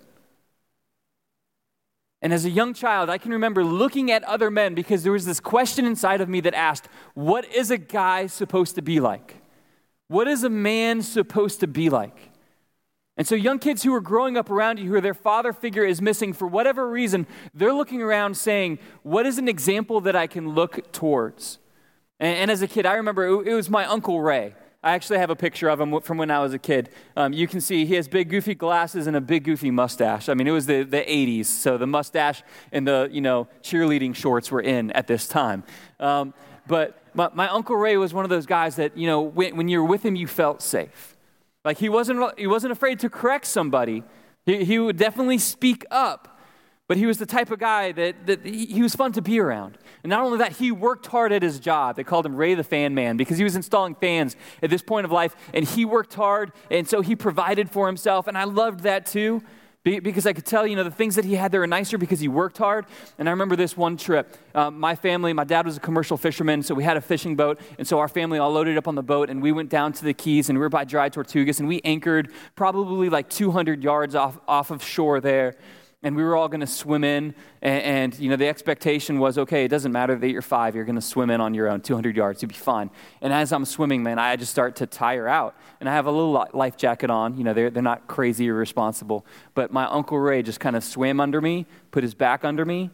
And 2.21 2.31
as 2.33 2.45
a 2.45 2.49
young 2.49 2.73
child, 2.73 3.09
I 3.09 3.17
can 3.17 3.31
remember 3.31 3.63
looking 3.63 4.11
at 4.11 4.23
other 4.23 4.49
men 4.49 4.73
because 4.73 5.03
there 5.03 5.11
was 5.11 5.25
this 5.25 5.39
question 5.39 5.85
inside 5.85 6.21
of 6.21 6.29
me 6.29 6.39
that 6.41 6.53
asked, 6.53 6.87
What 7.13 7.45
is 7.53 7.71
a 7.71 7.77
guy 7.77 8.27
supposed 8.27 8.75
to 8.75 8.81
be 8.81 8.99
like? 8.99 9.41
What 10.07 10.27
is 10.27 10.43
a 10.43 10.49
man 10.49 11.01
supposed 11.01 11.59
to 11.59 11.67
be 11.67 11.89
like? 11.89 12.31
And 13.17 13.25
so, 13.25 13.33
young 13.35 13.59
kids 13.59 13.83
who 13.83 13.93
are 13.93 14.01
growing 14.01 14.35
up 14.35 14.49
around 14.49 14.77
you, 14.77 14.89
who 14.89 14.99
their 14.99 15.13
father 15.13 15.53
figure 15.53 15.85
is 15.85 16.01
missing 16.01 16.33
for 16.33 16.47
whatever 16.47 16.89
reason, 16.89 17.27
they're 17.53 17.73
looking 17.73 18.01
around 18.01 18.35
saying, 18.35 18.77
What 19.03 19.25
is 19.25 19.37
an 19.37 19.47
example 19.47 20.01
that 20.01 20.15
I 20.15 20.27
can 20.27 20.49
look 20.49 20.91
towards? 20.91 21.59
And, 22.19 22.37
and 22.37 22.51
as 22.51 22.61
a 22.61 22.67
kid, 22.67 22.85
I 22.85 22.95
remember 22.95 23.25
it, 23.25 23.47
it, 23.47 23.53
was 23.53 23.69
my 23.69 23.85
Uncle 23.85 24.21
Ray. 24.21 24.53
I 24.83 24.91
actually 24.91 25.17
have 25.19 25.29
a 25.29 25.35
picture 25.35 25.69
of 25.69 25.79
him 25.79 25.99
from 26.01 26.17
when 26.17 26.29
I 26.29 26.39
was 26.39 26.53
a 26.53 26.59
kid. 26.59 26.89
Um, 27.15 27.33
you 27.33 27.47
can 27.47 27.59
see 27.59 27.85
he 27.85 27.95
has 27.95 28.07
big, 28.07 28.29
goofy 28.29 28.53
glasses 28.53 29.07
and 29.07 29.15
a 29.15 29.21
big, 29.21 29.45
goofy 29.45 29.71
mustache. 29.71 30.29
I 30.29 30.35
mean, 30.35 30.45
it 30.45 30.51
was 30.51 30.67
the, 30.67 30.83
the 30.83 31.01
80s, 31.01 31.45
so 31.45 31.77
the 31.77 31.87
mustache 31.87 32.43
and 32.71 32.87
the, 32.87 33.09
you 33.11 33.21
know, 33.21 33.47
cheerleading 33.63 34.13
shorts 34.13 34.51
were 34.51 34.61
in 34.61 34.91
at 34.91 35.07
this 35.07 35.27
time. 35.27 35.63
Um, 35.99 36.35
but 36.67 37.01
my, 37.15 37.29
my 37.33 37.49
Uncle 37.49 37.75
Ray 37.75 37.97
was 37.97 38.13
one 38.13 38.25
of 38.25 38.29
those 38.29 38.45
guys 38.45 38.75
that, 38.75 38.95
you 38.95 39.07
know, 39.07 39.21
when, 39.21 39.55
when 39.55 39.67
you 39.69 39.81
were 39.81 39.87
with 39.87 40.03
him, 40.03 40.15
you 40.15 40.27
felt 40.27 40.61
safe. 40.61 41.14
Like 41.65 41.79
he 41.79 41.89
wasn't, 41.89 42.39
he 42.39 42.47
wasn't 42.47 42.71
afraid 42.71 42.99
to 42.99 43.09
correct 43.09 43.45
somebody. 43.45 44.03
He, 44.45 44.63
he 44.63 44.79
would 44.79 44.97
definitely 44.97 45.39
speak 45.39 45.83
up. 45.91 46.31
But 46.87 46.97
he 46.97 47.07
was 47.07 47.17
the 47.17 47.25
type 47.25 47.49
of 47.49 47.57
guy 47.57 47.91
that, 47.93 48.27
that 48.27 48.45
he, 48.45 48.67
he, 48.67 48.83
was 48.83 48.93
fun 48.93 49.11
to 49.13 49.21
be 49.21 49.39
around. 49.39 49.79
And 50.03 50.09
not 50.11 50.23
only 50.23 50.37
that, 50.37 50.51
he 50.51 50.71
worked 50.71 51.07
hard 51.07 51.31
at 51.31 51.41
his 51.41 51.59
job. 51.59 51.95
They 51.95 52.03
called 52.03 52.27
him 52.27 52.35
Ray 52.35 52.53
the 52.53 52.63
Fan 52.63 52.93
Man 52.93 53.17
because 53.17 53.39
he 53.39 53.43
was 53.43 53.55
installing 53.55 53.95
fans 53.95 54.35
at 54.61 54.69
this 54.69 54.83
point 54.83 55.03
of 55.03 55.11
life. 55.11 55.35
And 55.51 55.65
he 55.65 55.83
worked 55.83 56.13
hard, 56.13 56.51
and 56.69 56.87
so 56.87 57.01
he 57.01 57.15
provided 57.15 57.71
for 57.71 57.87
himself. 57.87 58.27
And 58.27 58.37
I 58.37 58.43
loved 58.43 58.81
that 58.81 59.07
too 59.07 59.41
because 59.85 60.25
I 60.25 60.33
could 60.33 60.47
tell, 60.47 60.65
you 60.65 60.75
know, 60.75 60.83
the 60.83 60.89
things 60.89 61.15
that 61.15 61.25
he 61.25 61.35
had 61.35 61.51
there 61.51 61.59
were 61.59 61.67
nicer 61.67 61.99
because 61.99 62.19
he 62.19 62.27
worked 62.27 62.57
hard. 62.57 62.87
And 63.19 63.29
I 63.29 63.31
remember 63.31 63.55
this 63.55 63.77
one 63.77 63.97
trip. 63.97 64.35
Um, 64.55 64.79
my 64.79 64.95
family, 64.95 65.31
my 65.31 65.43
dad 65.43 65.65
was 65.65 65.77
a 65.77 65.79
commercial 65.79 66.17
fisherman, 66.17 66.63
so 66.63 66.73
we 66.73 66.83
had 66.83 66.97
a 66.97 67.01
fishing 67.01 67.35
boat. 67.35 67.59
And 67.77 67.87
so 67.87 67.99
our 67.99 68.07
family 68.07 68.39
all 68.39 68.51
loaded 68.51 68.77
up 68.77 68.87
on 68.87 68.95
the 68.95 69.03
boat, 69.03 69.29
and 69.29 69.43
we 69.43 69.51
went 69.51 69.69
down 69.69 69.93
to 69.93 70.03
the 70.03 70.13
Keys, 70.13 70.49
and 70.49 70.57
we 70.57 70.61
were 70.61 70.69
by 70.69 70.85
Dry 70.85 71.09
Tortugas, 71.09 71.59
and 71.59 71.67
we 71.67 71.81
anchored 71.85 72.31
probably 72.55 73.09
like 73.09 73.29
200 73.29 73.83
yards 73.83 74.15
off, 74.15 74.39
off 74.47 74.71
of 74.71 74.83
shore 74.83 75.21
there 75.21 75.55
and 76.05 76.15
we 76.15 76.23
were 76.23 76.35
all 76.35 76.47
going 76.47 76.61
to 76.61 76.67
swim 76.67 77.03
in 77.03 77.33
and, 77.63 77.83
and, 77.83 78.19
you 78.19 78.29
know 78.29 78.35
the 78.35 78.47
expectation 78.47 79.17
was 79.17 79.39
okay 79.39 79.65
it 79.65 79.69
doesn't 79.69 79.91
matter 79.91 80.15
that 80.15 80.29
you're 80.29 80.43
five 80.43 80.75
you're 80.75 80.85
going 80.85 80.95
to 80.95 81.01
swim 81.01 81.31
in 81.31 81.41
on 81.41 81.55
your 81.55 81.67
own 81.67 81.81
200 81.81 82.15
yards 82.15 82.41
you'll 82.41 82.49
be 82.49 82.55
fine. 82.55 82.89
And 83.21 83.33
as 83.33 83.51
i'm 83.51 83.65
swimming 83.65 84.03
man 84.03 84.19
i 84.19 84.35
just 84.35 84.51
start 84.51 84.77
to 84.77 84.85
tire 84.85 85.27
out. 85.27 85.55
And 85.79 85.89
i 85.89 85.93
have 85.93 86.05
a 86.05 86.11
little 86.11 86.47
life 86.53 86.77
jacket 86.77 87.09
on 87.09 87.37
you 87.37 87.43
know 87.43 87.53
they're, 87.53 87.71
they're 87.71 87.83
not 87.83 88.07
crazy 88.07 88.49
or 88.49 88.53
responsible 88.53 89.25
but 89.55 89.73
my 89.73 89.85
uncle 89.85 90.19
ray 90.19 90.43
just 90.43 90.59
kind 90.59 90.75
of 90.75 90.83
swam 90.83 91.19
under 91.19 91.41
me 91.41 91.65
put 91.91 92.03
his 92.03 92.13
back 92.13 92.45
under 92.45 92.63
me 92.63 92.91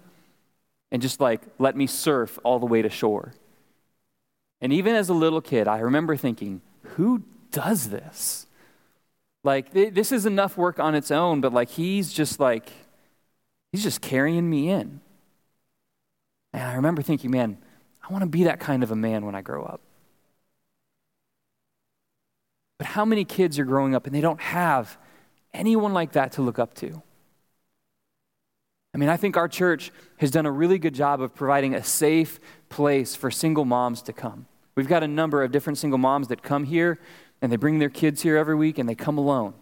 and 0.91 1.01
just 1.01 1.19
like 1.19 1.41
let 1.59 1.75
me 1.75 1.85
surf 1.85 2.39
all 2.43 2.59
the 2.59 2.65
way 2.65 2.81
to 2.81 2.89
shore. 2.89 3.33
And 4.61 4.71
even 4.71 4.95
as 4.95 5.09
a 5.09 5.13
little 5.13 5.41
kid 5.41 5.67
i 5.67 5.79
remember 5.79 6.15
thinking 6.15 6.61
who 6.95 7.23
does 7.51 7.89
this? 7.89 8.47
Like 9.43 9.73
this 9.73 10.13
is 10.13 10.25
enough 10.25 10.55
work 10.55 10.79
on 10.79 10.95
its 10.95 11.11
own 11.11 11.41
but 11.41 11.51
like 11.51 11.69
he's 11.69 12.13
just 12.13 12.39
like 12.39 12.71
He's 13.71 13.83
just 13.83 14.01
carrying 14.01 14.49
me 14.49 14.69
in. 14.69 15.01
And 16.53 16.63
I 16.63 16.75
remember 16.75 17.01
thinking, 17.01 17.31
man, 17.31 17.57
I 18.03 18.11
want 18.11 18.23
to 18.23 18.29
be 18.29 18.43
that 18.43 18.59
kind 18.59 18.83
of 18.83 18.91
a 18.91 18.95
man 18.95 19.25
when 19.25 19.35
I 19.35 19.41
grow 19.41 19.63
up. 19.63 19.81
But 22.77 22.87
how 22.87 23.05
many 23.05 23.23
kids 23.23 23.59
are 23.59 23.63
growing 23.63 23.95
up 23.95 24.05
and 24.05 24.15
they 24.15 24.21
don't 24.21 24.41
have 24.41 24.97
anyone 25.53 25.93
like 25.93 26.13
that 26.13 26.33
to 26.33 26.41
look 26.41 26.59
up 26.59 26.73
to? 26.75 27.01
I 28.93 28.97
mean, 28.97 29.07
I 29.07 29.15
think 29.15 29.37
our 29.37 29.47
church 29.47 29.91
has 30.17 30.31
done 30.31 30.45
a 30.45 30.51
really 30.51 30.77
good 30.77 30.93
job 30.93 31.21
of 31.21 31.33
providing 31.33 31.73
a 31.73 31.83
safe 31.83 32.39
place 32.67 33.15
for 33.15 33.31
single 33.31 33.63
moms 33.63 34.01
to 34.03 34.13
come. 34.13 34.47
We've 34.75 34.87
got 34.87 35.03
a 35.03 35.07
number 35.07 35.43
of 35.43 35.51
different 35.51 35.77
single 35.77 35.99
moms 35.99 36.27
that 36.27 36.41
come 36.41 36.65
here 36.65 36.99
and 37.41 37.51
they 37.51 37.55
bring 37.55 37.79
their 37.79 37.89
kids 37.89 38.21
here 38.21 38.35
every 38.35 38.55
week 38.55 38.77
and 38.77 38.89
they 38.89 38.95
come 38.95 39.17
alone. 39.17 39.53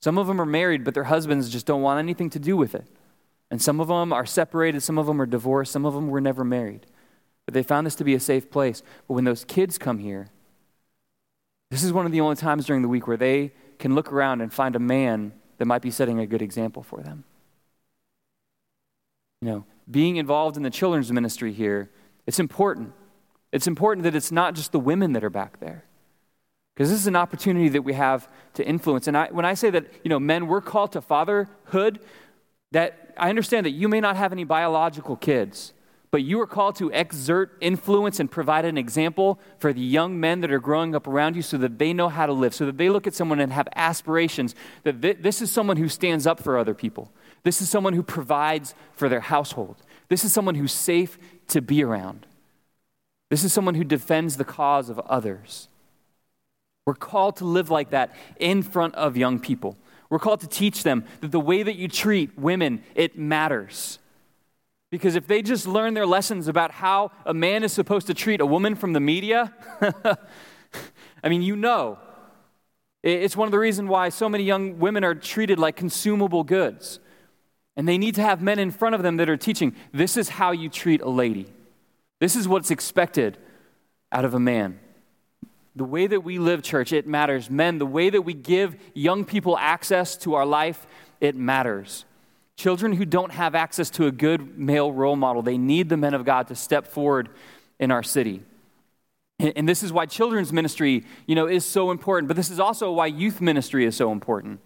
Some 0.00 0.16
of 0.16 0.26
them 0.26 0.40
are 0.40 0.46
married, 0.46 0.84
but 0.84 0.94
their 0.94 1.04
husbands 1.04 1.50
just 1.50 1.66
don't 1.66 1.82
want 1.82 1.98
anything 1.98 2.30
to 2.30 2.38
do 2.38 2.56
with 2.56 2.74
it. 2.74 2.86
And 3.50 3.60
some 3.60 3.80
of 3.80 3.88
them 3.88 4.12
are 4.12 4.26
separated, 4.26 4.82
some 4.82 4.98
of 4.98 5.06
them 5.06 5.20
are 5.20 5.26
divorced, 5.26 5.72
some 5.72 5.84
of 5.84 5.94
them 5.94 6.08
were 6.08 6.20
never 6.20 6.44
married. 6.44 6.86
But 7.46 7.54
they 7.54 7.62
found 7.62 7.86
this 7.86 7.94
to 7.96 8.04
be 8.04 8.14
a 8.14 8.20
safe 8.20 8.50
place. 8.50 8.82
But 9.06 9.14
when 9.14 9.24
those 9.24 9.44
kids 9.44 9.78
come 9.78 9.98
here, 9.98 10.28
this 11.70 11.82
is 11.82 11.92
one 11.92 12.06
of 12.06 12.12
the 12.12 12.20
only 12.20 12.36
times 12.36 12.66
during 12.66 12.82
the 12.82 12.88
week 12.88 13.06
where 13.06 13.16
they 13.16 13.52
can 13.78 13.94
look 13.94 14.12
around 14.12 14.40
and 14.40 14.52
find 14.52 14.76
a 14.76 14.80
man 14.80 15.32
that 15.58 15.66
might 15.66 15.82
be 15.82 15.90
setting 15.90 16.18
a 16.18 16.26
good 16.26 16.42
example 16.42 16.82
for 16.82 17.02
them. 17.02 17.24
You 19.40 19.48
know, 19.48 19.64
being 19.90 20.16
involved 20.16 20.56
in 20.56 20.62
the 20.62 20.70
children's 20.70 21.12
ministry 21.12 21.52
here, 21.52 21.90
it's 22.26 22.38
important. 22.38 22.92
It's 23.52 23.66
important 23.66 24.04
that 24.04 24.14
it's 24.14 24.32
not 24.32 24.54
just 24.54 24.72
the 24.72 24.80
women 24.80 25.12
that 25.12 25.22
are 25.22 25.30
back 25.30 25.60
there. 25.60 25.84
Because 26.74 26.90
this 26.90 26.98
is 26.98 27.06
an 27.06 27.14
opportunity 27.14 27.68
that 27.68 27.82
we 27.82 27.92
have 27.92 28.28
to 28.54 28.66
influence. 28.66 29.06
And 29.06 29.16
I, 29.16 29.28
when 29.30 29.44
I 29.44 29.54
say 29.54 29.70
that, 29.70 29.86
you 30.02 30.08
know, 30.08 30.18
men, 30.18 30.48
we're 30.48 30.60
called 30.60 30.92
to 30.92 31.00
fatherhood, 31.00 32.00
that 32.74 33.14
I 33.16 33.30
understand 33.30 33.64
that 33.66 33.70
you 33.70 33.88
may 33.88 34.00
not 34.00 34.16
have 34.16 34.32
any 34.32 34.42
biological 34.42 35.14
kids, 35.14 35.72
but 36.10 36.24
you 36.24 36.40
are 36.40 36.46
called 36.46 36.74
to 36.76 36.90
exert 36.90 37.56
influence 37.60 38.18
and 38.18 38.28
provide 38.28 38.64
an 38.64 38.76
example 38.76 39.38
for 39.58 39.72
the 39.72 39.80
young 39.80 40.18
men 40.18 40.40
that 40.40 40.50
are 40.50 40.58
growing 40.58 40.92
up 40.92 41.06
around 41.06 41.36
you 41.36 41.42
so 41.42 41.56
that 41.58 41.78
they 41.78 41.92
know 41.92 42.08
how 42.08 42.26
to 42.26 42.32
live, 42.32 42.52
so 42.52 42.66
that 42.66 42.76
they 42.76 42.90
look 42.90 43.06
at 43.06 43.14
someone 43.14 43.38
and 43.38 43.52
have 43.52 43.68
aspirations 43.76 44.56
that 44.82 45.00
th- 45.00 45.18
this 45.20 45.40
is 45.40 45.52
someone 45.52 45.76
who 45.76 45.88
stands 45.88 46.26
up 46.26 46.40
for 46.40 46.58
other 46.58 46.74
people. 46.74 47.12
This 47.44 47.62
is 47.62 47.68
someone 47.68 47.92
who 47.92 48.02
provides 48.02 48.74
for 48.92 49.08
their 49.08 49.20
household. 49.20 49.76
This 50.08 50.24
is 50.24 50.32
someone 50.32 50.56
who's 50.56 50.72
safe 50.72 51.16
to 51.48 51.62
be 51.62 51.84
around. 51.84 52.26
This 53.30 53.44
is 53.44 53.52
someone 53.52 53.76
who 53.76 53.84
defends 53.84 54.36
the 54.36 54.44
cause 54.44 54.90
of 54.90 54.98
others. 55.00 55.68
We're 56.86 56.94
called 56.94 57.36
to 57.36 57.44
live 57.44 57.70
like 57.70 57.90
that 57.90 58.12
in 58.40 58.62
front 58.62 58.96
of 58.96 59.16
young 59.16 59.38
people. 59.38 59.76
We're 60.10 60.18
called 60.18 60.40
to 60.40 60.46
teach 60.46 60.82
them 60.82 61.04
that 61.20 61.32
the 61.32 61.40
way 61.40 61.62
that 61.62 61.76
you 61.76 61.88
treat 61.88 62.38
women, 62.38 62.82
it 62.94 63.18
matters. 63.18 63.98
Because 64.90 65.16
if 65.16 65.26
they 65.26 65.42
just 65.42 65.66
learn 65.66 65.94
their 65.94 66.06
lessons 66.06 66.46
about 66.46 66.70
how 66.70 67.10
a 67.26 67.34
man 67.34 67.64
is 67.64 67.72
supposed 67.72 68.06
to 68.06 68.14
treat 68.14 68.40
a 68.40 68.46
woman 68.46 68.74
from 68.74 68.92
the 68.92 69.00
media, 69.00 69.52
I 71.24 71.28
mean, 71.28 71.42
you 71.42 71.56
know. 71.56 71.98
It's 73.02 73.36
one 73.36 73.46
of 73.46 73.52
the 73.52 73.58
reasons 73.58 73.88
why 73.88 74.08
so 74.08 74.28
many 74.28 74.44
young 74.44 74.78
women 74.78 75.04
are 75.04 75.14
treated 75.14 75.58
like 75.58 75.76
consumable 75.76 76.44
goods. 76.44 77.00
And 77.76 77.88
they 77.88 77.98
need 77.98 78.14
to 78.14 78.22
have 78.22 78.40
men 78.40 78.58
in 78.58 78.70
front 78.70 78.94
of 78.94 79.02
them 79.02 79.16
that 79.16 79.28
are 79.28 79.36
teaching 79.36 79.74
this 79.92 80.16
is 80.16 80.28
how 80.28 80.52
you 80.52 80.68
treat 80.68 81.00
a 81.02 81.08
lady. 81.10 81.52
This 82.20 82.36
is 82.36 82.46
what's 82.46 82.70
expected 82.70 83.36
out 84.12 84.24
of 84.24 84.32
a 84.32 84.40
man. 84.40 84.78
The 85.76 85.84
way 85.84 86.06
that 86.06 86.20
we 86.20 86.38
live, 86.38 86.62
church, 86.62 86.92
it 86.92 87.06
matters. 87.06 87.50
Men, 87.50 87.78
the 87.78 87.86
way 87.86 88.10
that 88.10 88.22
we 88.22 88.32
give 88.32 88.76
young 88.94 89.24
people 89.24 89.58
access 89.58 90.16
to 90.18 90.34
our 90.34 90.46
life, 90.46 90.86
it 91.20 91.34
matters. 91.34 92.04
Children 92.56 92.92
who 92.92 93.04
don't 93.04 93.32
have 93.32 93.54
access 93.56 93.90
to 93.90 94.06
a 94.06 94.12
good 94.12 94.56
male 94.56 94.92
role 94.92 95.16
model, 95.16 95.42
they 95.42 95.58
need 95.58 95.88
the 95.88 95.96
men 95.96 96.14
of 96.14 96.24
God 96.24 96.46
to 96.48 96.54
step 96.54 96.86
forward 96.86 97.28
in 97.80 97.90
our 97.90 98.04
city. 98.04 98.42
And 99.40 99.68
this 99.68 99.82
is 99.82 99.92
why 99.92 100.06
children's 100.06 100.52
ministry, 100.52 101.04
you 101.26 101.34
know, 101.34 101.48
is 101.48 101.64
so 101.64 101.90
important, 101.90 102.28
but 102.28 102.36
this 102.36 102.50
is 102.50 102.60
also 102.60 102.92
why 102.92 103.06
youth 103.06 103.40
ministry 103.40 103.84
is 103.84 103.96
so 103.96 104.12
important. 104.12 104.60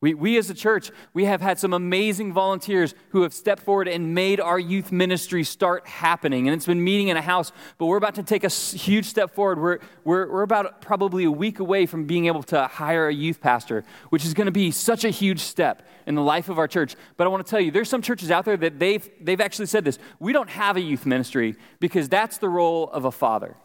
We, 0.00 0.14
we 0.14 0.38
as 0.38 0.48
a 0.48 0.54
church, 0.54 0.92
we 1.12 1.24
have 1.24 1.40
had 1.40 1.58
some 1.58 1.72
amazing 1.72 2.32
volunteers 2.32 2.94
who 3.08 3.22
have 3.22 3.34
stepped 3.34 3.64
forward 3.64 3.88
and 3.88 4.14
made 4.14 4.38
our 4.38 4.58
youth 4.58 4.92
ministry 4.92 5.42
start 5.42 5.88
happening. 5.88 6.46
And 6.46 6.54
it's 6.54 6.66
been 6.66 6.84
meeting 6.84 7.08
in 7.08 7.16
a 7.16 7.22
house, 7.22 7.50
but 7.78 7.86
we're 7.86 7.96
about 7.96 8.14
to 8.14 8.22
take 8.22 8.44
a 8.44 8.48
huge 8.48 9.06
step 9.06 9.34
forward. 9.34 9.58
We're, 9.58 9.78
we're, 10.04 10.30
we're 10.30 10.42
about 10.42 10.80
probably 10.80 11.24
a 11.24 11.30
week 11.32 11.58
away 11.58 11.84
from 11.86 12.04
being 12.04 12.26
able 12.26 12.44
to 12.44 12.68
hire 12.68 13.08
a 13.08 13.14
youth 13.14 13.40
pastor, 13.40 13.82
which 14.10 14.24
is 14.24 14.34
going 14.34 14.46
to 14.46 14.52
be 14.52 14.70
such 14.70 15.04
a 15.04 15.10
huge 15.10 15.40
step 15.40 15.88
in 16.06 16.14
the 16.14 16.22
life 16.22 16.48
of 16.48 16.58
our 16.58 16.68
church. 16.68 16.94
But 17.16 17.26
I 17.26 17.30
want 17.30 17.44
to 17.44 17.50
tell 17.50 17.60
you, 17.60 17.72
there's 17.72 17.88
some 17.88 18.02
churches 18.02 18.30
out 18.30 18.44
there 18.44 18.56
that 18.56 18.78
they've, 18.78 19.08
they've 19.20 19.40
actually 19.40 19.66
said 19.66 19.84
this. 19.84 19.98
We 20.20 20.32
don't 20.32 20.50
have 20.50 20.76
a 20.76 20.80
youth 20.80 21.06
ministry 21.06 21.56
because 21.80 22.08
that's 22.08 22.38
the 22.38 22.48
role 22.48 22.88
of 22.90 23.04
a 23.04 23.10
father. 23.10 23.56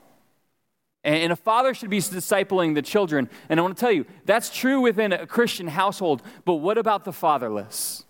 And 1.04 1.34
a 1.34 1.36
father 1.36 1.74
should 1.74 1.90
be 1.90 2.00
discipling 2.00 2.76
the 2.76 2.82
children. 2.82 3.30
And 3.50 3.60
I 3.60 3.64
want 3.64 3.76
to 3.76 3.80
tell 3.80 3.92
you, 3.92 4.06
that's 4.26 4.50
true 4.50 4.80
within 4.80 5.12
a 5.12 5.28
Christian 5.28 5.68
household, 5.68 6.22
but 6.46 6.56
what 6.56 6.78
about 6.78 7.04
the 7.04 7.12
fatherless? 7.12 8.06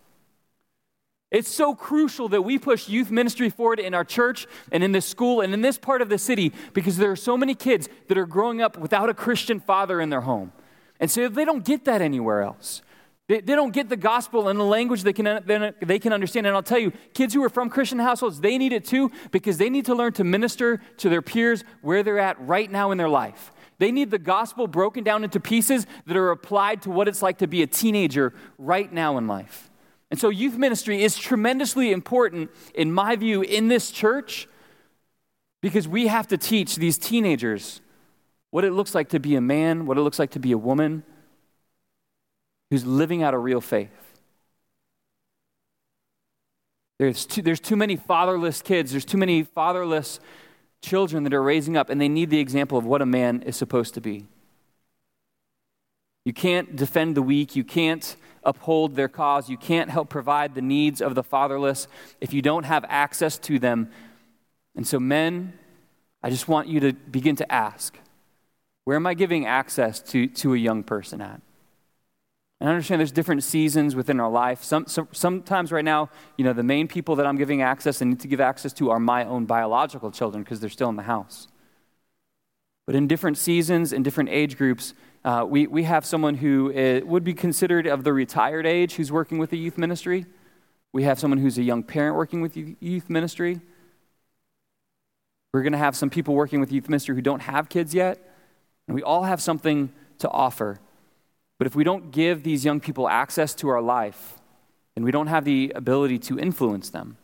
It's 1.32 1.50
so 1.50 1.74
crucial 1.74 2.30
that 2.30 2.44
we 2.44 2.60
push 2.60 2.88
youth 2.88 3.10
ministry 3.10 3.50
forward 3.50 3.80
in 3.80 3.96
our 3.96 4.04
church 4.04 4.46
and 4.72 4.84
in 4.84 4.92
this 4.92 5.08
school 5.08 5.42
and 5.42 5.52
in 5.52 5.62
this 5.62 5.80
part 5.80 6.04
of 6.04 6.10
the 6.10 6.20
city 6.20 6.54
because 6.74 6.98
there 6.98 7.10
are 7.10 7.16
so 7.16 7.36
many 7.36 7.56
kids 7.56 7.90
that 8.08 8.20
are 8.20 8.28
growing 8.28 8.62
up 8.62 8.78
without 8.78 9.10
a 9.10 9.16
Christian 9.16 9.60
father 9.60 10.00
in 10.00 10.12
their 10.12 10.22
home. 10.22 10.52
And 11.00 11.10
so 11.10 11.28
they 11.28 11.44
don't 11.44 11.66
get 11.66 11.86
that 11.86 12.04
anywhere 12.04 12.44
else. 12.44 12.84
They, 13.34 13.42
they 13.42 13.56
don't 13.56 13.74
get 13.74 13.90
the 13.90 13.98
gospel 13.98 14.48
in 14.50 14.58
a 14.58 14.64
language 14.64 15.02
they 15.02 15.12
can, 15.12 15.74
they 15.82 15.98
can 15.98 16.14
understand. 16.14 16.46
And 16.46 16.56
I'll 16.56 16.62
tell 16.62 16.78
you, 16.78 16.92
kids 17.16 17.34
who 17.34 17.44
are 17.44 17.50
from 17.50 17.68
Christian 17.68 17.98
households, 17.98 18.40
they 18.40 18.60
need 18.60 18.74
it 18.74 18.86
too 18.86 19.12
because 19.32 19.58
they 19.58 19.72
need 19.72 19.86
to 19.86 19.96
learn 19.96 20.14
to 20.14 20.24
minister 20.24 20.80
to 20.98 21.10
their 21.10 21.24
peers 21.24 21.64
where 21.82 22.04
they're 22.04 22.20
at 22.20 22.40
right 22.40 22.70
now 22.70 22.92
in 22.92 23.00
their 23.00 23.10
life. 23.10 23.52
They 23.80 23.92
need 23.92 24.12
the 24.12 24.20
gospel 24.20 24.68
broken 24.68 25.04
down 25.04 25.24
into 25.24 25.40
pieces 25.40 25.88
that 26.06 26.16
are 26.16 26.30
applied 26.30 26.84
to 26.84 26.92
what 26.92 27.08
it's 27.08 27.24
like 27.24 27.40
to 27.40 27.48
be 27.48 27.64
a 27.64 27.68
teenager 27.68 28.36
right 28.60 28.94
now 28.94 29.18
in 29.18 29.26
life. 29.26 29.72
And 30.12 30.20
so, 30.20 30.30
youth 30.30 30.56
ministry 30.56 31.02
is 31.02 31.18
tremendously 31.18 31.92
important, 31.92 32.52
in 32.76 32.94
my 32.94 33.16
view, 33.16 33.42
in 33.42 33.68
this 33.68 33.90
church 33.90 34.48
because 35.60 35.88
we 35.88 36.06
have 36.06 36.28
to 36.28 36.38
teach 36.38 36.76
these 36.76 37.00
teenagers 37.00 37.82
what 38.52 38.64
it 38.64 38.74
looks 38.74 38.94
like 38.94 39.10
to 39.10 39.20
be 39.20 39.36
a 39.36 39.42
man, 39.42 39.88
what 39.88 39.98
it 39.98 40.02
looks 40.02 40.20
like 40.20 40.30
to 40.32 40.40
be 40.40 40.52
a 40.52 40.58
woman, 40.58 41.04
who's 42.74 42.88
living 42.88 43.22
out 43.22 43.36
a 43.36 43.38
real 43.38 43.62
faith. 43.62 43.92
There's 46.98 47.24
too, 47.24 47.44
there's 47.44 47.60
too 47.60 47.76
many 47.76 47.96
fatherless 47.96 48.64
kids, 48.64 48.90
there's 48.90 49.06
too 49.06 49.20
many 49.20 49.44
fatherless 49.44 50.20
children 50.82 51.24
that 51.26 51.36
are 51.36 51.44
raising 51.44 51.78
up, 51.78 51.92
and 51.92 52.02
they 52.02 52.10
need 52.10 52.32
the 52.32 52.40
example 52.40 52.76
of 52.76 52.84
what 52.84 53.04
a 53.04 53.06
man 53.06 53.44
is 53.44 53.56
supposed 53.56 53.94
to 53.94 54.02
be. 54.02 54.26
You 56.26 56.34
can't 56.34 56.76
defend 56.76 57.14
the 57.14 57.22
weak, 57.22 57.56
you 57.56 57.64
can't 57.64 58.16
uphold 58.44 58.96
their 58.96 59.08
cause, 59.08 59.52
you 59.52 59.58
can't 59.58 59.92
help 59.92 60.10
provide 60.10 60.56
the 60.56 60.62
needs 60.64 61.00
of 61.00 61.14
the 61.14 61.22
fatherless 61.22 61.88
if 62.22 62.34
you 62.34 62.42
don't 62.42 62.64
have 62.64 62.86
access 62.90 63.38
to 63.38 63.60
them. 63.60 63.92
And 64.76 64.88
so, 64.88 65.00
men, 65.00 65.54
I 66.24 66.32
just 66.32 66.48
want 66.48 66.70
you 66.70 66.80
to 66.80 66.94
begin 66.94 67.36
to 67.36 67.52
ask 67.52 68.00
where 68.84 68.96
am 68.96 69.06
I 69.06 69.14
giving 69.14 69.46
access 69.46 70.00
to, 70.10 70.26
to 70.26 70.56
a 70.56 70.58
young 70.58 70.82
person 70.82 71.22
at? 71.22 71.40
And 72.60 72.70
I 72.70 72.74
understand 72.74 73.00
there's 73.00 73.12
different 73.12 73.44
seasons 73.44 73.96
within 73.96 74.20
our 74.20 74.30
life. 74.30 74.64
Some, 74.64 74.86
some, 74.88 75.08
sometimes 75.12 75.72
right 75.72 75.84
now, 75.84 76.10
you 76.38 76.46
know, 76.46 76.54
the 76.54 76.64
main 76.64 76.88
people 76.88 77.16
that 77.18 77.26
I'm 77.26 77.38
giving 77.38 77.62
access 77.62 78.02
and 78.02 78.12
need 78.12 78.20
to 78.22 78.28
give 78.28 78.40
access 78.40 78.72
to 78.74 78.90
are 78.90 79.00
my 79.00 79.26
own 79.26 79.46
biological 79.46 80.12
children 80.12 80.44
because 80.44 80.60
they're 80.60 80.70
still 80.70 80.90
in 80.90 80.96
the 80.96 81.04
house. 81.04 81.48
But 82.86 82.96
in 82.96 83.08
different 83.08 83.38
seasons, 83.38 83.94
in 83.94 84.04
different 84.04 84.30
age 84.30 84.58
groups, 84.58 84.94
uh, 85.26 85.46
we, 85.48 85.68
we 85.68 85.84
have 85.84 86.06
someone 86.06 86.36
who 86.36 86.70
is, 86.72 87.02
uh, 87.02 87.06
would 87.06 87.24
be 87.24 87.34
considered 87.34 87.88
of 87.88 88.04
the 88.04 88.14
retired 88.14 88.66
age 88.66 88.96
who's 88.96 89.12
working 89.12 89.38
with 89.38 89.50
the 89.50 89.58
youth 89.58 89.78
ministry. 89.78 90.26
We 90.92 91.04
have 91.04 91.20
someone 91.20 91.40
who's 91.40 91.58
a 91.58 91.64
young 91.64 91.84
parent 91.84 92.16
working 92.16 92.42
with 92.42 92.56
youth 92.56 93.10
ministry. 93.10 93.62
We're 95.54 95.64
going 95.64 95.74
to 95.74 95.80
have 95.80 95.96
some 95.96 96.10
people 96.10 96.34
working 96.34 96.60
with 96.60 96.72
youth 96.72 96.90
ministry 96.90 97.16
who 97.16 97.22
don't 97.22 97.42
have 97.42 97.70
kids 97.70 97.94
yet. 97.94 98.20
And 98.88 98.96
we 98.96 99.04
all 99.04 99.24
have 99.24 99.42
something 99.42 99.92
to 100.20 100.30
offer 100.30 100.80
but 101.58 101.68
if 101.68 101.76
we 101.76 101.84
don't 101.84 102.12
give 102.12 102.44
these 102.44 102.66
young 102.66 102.80
people 102.80 103.08
access 103.08 103.54
to 103.56 103.70
our 103.70 103.82
life, 103.82 104.40
then 104.96 105.04
we 105.04 105.12
don't 105.12 105.28
have 105.28 105.46
the 105.46 105.72
ability 105.76 106.20
to 106.20 106.40
influence 106.40 106.90
them. 106.90 107.18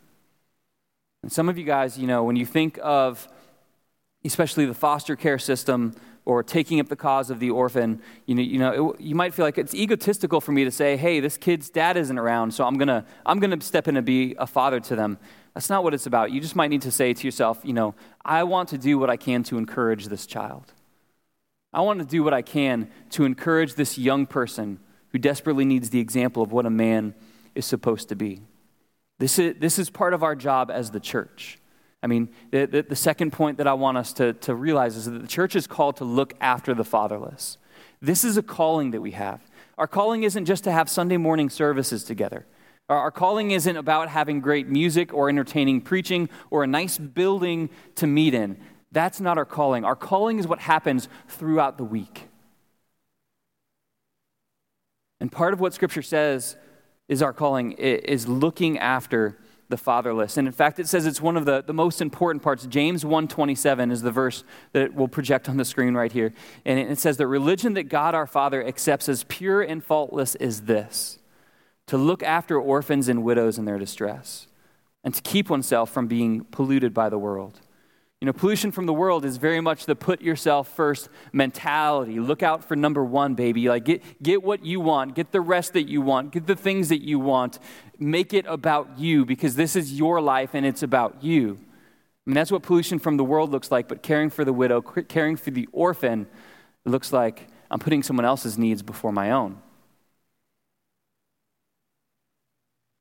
And 1.21 1.31
some 1.31 1.49
of 1.49 1.57
you 1.57 1.65
guys, 1.65 1.97
you 1.97 2.07
know, 2.07 2.23
when 2.23 2.35
you 2.35 2.45
think 2.45 2.79
of 2.81 3.27
especially 4.25 4.65
the 4.65 4.73
foster 4.73 5.15
care 5.15 5.39
system 5.39 5.93
or 6.25 6.43
taking 6.43 6.79
up 6.79 6.87
the 6.89 6.95
cause 6.95 7.29
of 7.29 7.39
the 7.39 7.49
orphan, 7.49 8.01
you 8.25 8.35
know, 8.35 8.41
you, 8.41 8.59
know 8.59 8.91
it, 8.91 9.01
you 9.01 9.15
might 9.15 9.33
feel 9.33 9.45
like 9.45 9.57
it's 9.57 9.73
egotistical 9.73 10.41
for 10.41 10.51
me 10.51 10.63
to 10.63 10.71
say, 10.71 10.97
hey, 10.97 11.19
this 11.19 11.37
kid's 11.37 11.69
dad 11.69 11.97
isn't 11.97 12.19
around, 12.19 12.53
so 12.53 12.65
I'm 12.65 12.77
going 12.77 12.89
to 12.89 13.05
I'm 13.25 13.39
to 13.39 13.65
step 13.65 13.87
in 13.87 13.97
and 13.97 14.05
be 14.05 14.35
a 14.37 14.45
father 14.45 14.79
to 14.81 14.95
them. 14.95 15.17
That's 15.53 15.69
not 15.69 15.83
what 15.83 15.93
it's 15.93 16.05
about. 16.05 16.31
You 16.31 16.39
just 16.39 16.55
might 16.55 16.69
need 16.69 16.83
to 16.83 16.91
say 16.91 17.13
to 17.13 17.27
yourself, 17.27 17.61
you 17.63 17.73
know, 17.73 17.95
I 18.23 18.43
want 18.43 18.69
to 18.69 18.77
do 18.77 18.99
what 18.99 19.09
I 19.09 19.17
can 19.17 19.43
to 19.43 19.57
encourage 19.57 20.07
this 20.07 20.25
child. 20.25 20.73
I 21.71 21.81
want 21.81 21.99
to 21.99 22.05
do 22.05 22.23
what 22.23 22.33
I 22.33 22.41
can 22.41 22.89
to 23.11 23.25
encourage 23.25 23.75
this 23.75 23.97
young 23.97 24.25
person 24.25 24.79
who 25.11 25.19
desperately 25.19 25.65
needs 25.65 25.89
the 25.89 25.99
example 25.99 26.41
of 26.41 26.51
what 26.51 26.65
a 26.65 26.69
man 26.69 27.13
is 27.55 27.65
supposed 27.65 28.09
to 28.09 28.15
be. 28.15 28.41
This 29.19 29.37
is, 29.37 29.55
this 29.59 29.77
is 29.77 29.89
part 29.89 30.13
of 30.13 30.23
our 30.23 30.35
job 30.35 30.71
as 30.71 30.91
the 30.91 30.99
church. 30.99 31.59
I 32.01 32.07
mean, 32.07 32.29
the, 32.51 32.65
the, 32.65 32.81
the, 32.83 32.95
second 32.95 33.33
point 33.33 33.57
that 33.57 33.67
I 33.67 33.73
want 33.73 33.97
us 33.97 34.13
to, 34.13 34.33
to 34.33 34.55
realize 34.55 34.95
is 34.95 35.05
that 35.05 35.21
the 35.21 35.27
church 35.27 35.55
is 35.55 35.67
called 35.67 35.97
to 35.97 36.05
look 36.05 36.33
after 36.39 36.73
the 36.73 36.85
fatherless. 36.85 37.57
This 38.01 38.23
is 38.23 38.37
a 38.37 38.43
calling 38.43 38.91
that 38.91 39.01
we 39.01 39.11
have. 39.11 39.41
Our 39.77 39.87
calling 39.87 40.23
isn't 40.23 40.45
just 40.45 40.63
to 40.63 40.71
have 40.71 40.89
Sunday 40.89 41.17
morning 41.17 41.49
services 41.49 42.05
together. 42.05 42.45
Our, 42.87 42.97
our 42.97 43.11
calling 43.11 43.51
isn't 43.51 43.75
about 43.75 44.07
having 44.07 44.39
great 44.39 44.69
music 44.69 45.13
or 45.13 45.27
entertaining 45.27 45.81
preaching 45.81 46.29
or 46.49 46.63
a 46.63 46.67
nice 46.67 46.97
building 46.97 47.69
to 47.95 48.07
meet 48.07 48.33
in. 48.33 48.57
That's 48.91 49.19
not 49.19 49.37
our 49.37 49.45
calling. 49.45 49.85
Our 49.85 49.95
calling 49.95 50.39
is 50.39 50.47
what 50.47 50.59
happens 50.59 51.07
throughout 51.27 51.77
the 51.77 51.83
week. 51.83 52.27
And 55.19 55.31
part 55.31 55.53
of 55.53 55.59
what 55.59 55.73
Scripture 55.73 56.01
says 56.01 56.55
is 57.07 57.21
our 57.21 57.33
calling 57.33 57.73
is 57.73 58.27
looking 58.27 58.77
after 58.79 59.37
the 59.69 59.77
fatherless. 59.77 60.37
And 60.37 60.47
in 60.47 60.53
fact, 60.53 60.79
it 60.79 60.87
says 60.87 61.05
it's 61.05 61.21
one 61.21 61.37
of 61.37 61.45
the, 61.45 61.63
the 61.65 61.73
most 61.73 62.01
important 62.01 62.41
parts. 62.41 62.65
James 62.65 63.03
1.27 63.03 63.91
is 63.91 64.01
the 64.01 64.11
verse 64.11 64.43
that 64.73 64.95
we'll 64.95 65.07
project 65.07 65.47
on 65.47 65.57
the 65.57 65.65
screen 65.65 65.93
right 65.93 66.11
here. 66.11 66.33
And 66.65 66.79
it 66.79 66.97
says 66.97 67.17
that 67.17 67.27
religion 67.27 67.75
that 67.75 67.83
God 67.83 68.15
our 68.15 68.25
Father 68.25 68.65
accepts 68.65 69.07
as 69.07 69.23
pure 69.25 69.61
and 69.61 69.83
faultless 69.83 70.35
is 70.35 70.61
this, 70.61 71.19
to 71.85 71.97
look 71.97 72.23
after 72.23 72.59
orphans 72.59 73.07
and 73.07 73.23
widows 73.23 73.59
in 73.59 73.65
their 73.65 73.77
distress, 73.77 74.47
and 75.03 75.13
to 75.13 75.21
keep 75.21 75.49
oneself 75.49 75.91
from 75.91 76.07
being 76.07 76.45
polluted 76.45 76.93
by 76.93 77.09
the 77.09 77.19
world. 77.19 77.59
You 78.21 78.25
know, 78.25 78.33
pollution 78.33 78.71
from 78.71 78.85
the 78.85 78.93
world 78.93 79.23
is 79.23 79.37
very 79.37 79.61
much 79.61 79.85
the 79.85 79.95
put 79.95 80.21
yourself 80.21 80.67
first 80.75 81.07
mentality. 81.31 82.19
Look 82.19 82.43
out 82.43 82.65
for 82.65 82.75
number 82.75 83.03
one, 83.03 83.33
baby. 83.33 83.69
Like, 83.69 83.85
get, 83.85 84.03
get 84.21 84.43
what 84.43 84.65
you 84.65 84.81
want, 84.81 85.15
get 85.15 85.31
the 85.31 85.39
rest 85.39 85.71
that 85.73 85.87
you 85.87 86.01
want, 86.01 86.31
get 86.31 86.45
the 86.45 86.55
things 86.55 86.89
that 86.89 87.01
you 87.01 87.17
want. 87.17 87.59
Make 87.97 88.33
it 88.33 88.45
about 88.45 88.99
you 88.99 89.23
because 89.25 89.55
this 89.55 89.75
is 89.77 89.93
your 89.93 90.19
life 90.19 90.49
and 90.53 90.65
it's 90.65 90.83
about 90.83 91.23
you. 91.23 91.59
I 91.61 92.29
mean, 92.29 92.35
that's 92.35 92.51
what 92.51 92.61
pollution 92.61 92.99
from 92.99 93.15
the 93.15 93.23
world 93.23 93.51
looks 93.51 93.71
like, 93.71 93.87
but 93.87 94.03
caring 94.03 94.29
for 94.29 94.43
the 94.43 94.53
widow, 94.53 94.81
caring 94.81 95.37
for 95.37 95.51
the 95.51 95.69
orphan, 95.71 96.27
looks 96.83 97.13
like 97.13 97.47
I'm 97.71 97.79
putting 97.79 98.03
someone 98.03 98.25
else's 98.25 98.57
needs 98.57 98.81
before 98.81 99.13
my 99.13 99.31
own. 99.31 99.61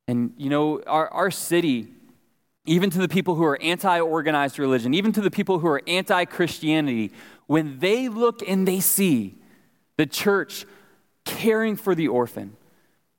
And, 0.06 0.32
you 0.38 0.48
know, 0.48 0.80
our, 0.87 1.08
our 1.08 1.30
city 1.32 1.88
even 2.68 2.90
to 2.90 2.98
the 2.98 3.08
people 3.08 3.34
who 3.34 3.44
are 3.44 3.60
anti 3.62 3.98
organized 3.98 4.58
religion, 4.58 4.92
even 4.92 5.12
to 5.12 5.20
the 5.20 5.30
people 5.30 5.58
who 5.58 5.66
are 5.66 5.82
anti 5.87 6.25
Christianity, 6.26 7.12
when 7.46 7.78
they 7.78 8.08
look 8.08 8.46
and 8.46 8.68
they 8.68 8.80
see 8.80 9.37
the 9.96 10.06
church 10.06 10.66
caring 11.25 11.76
for 11.76 11.94
the 11.94 12.08
orphan, 12.08 12.56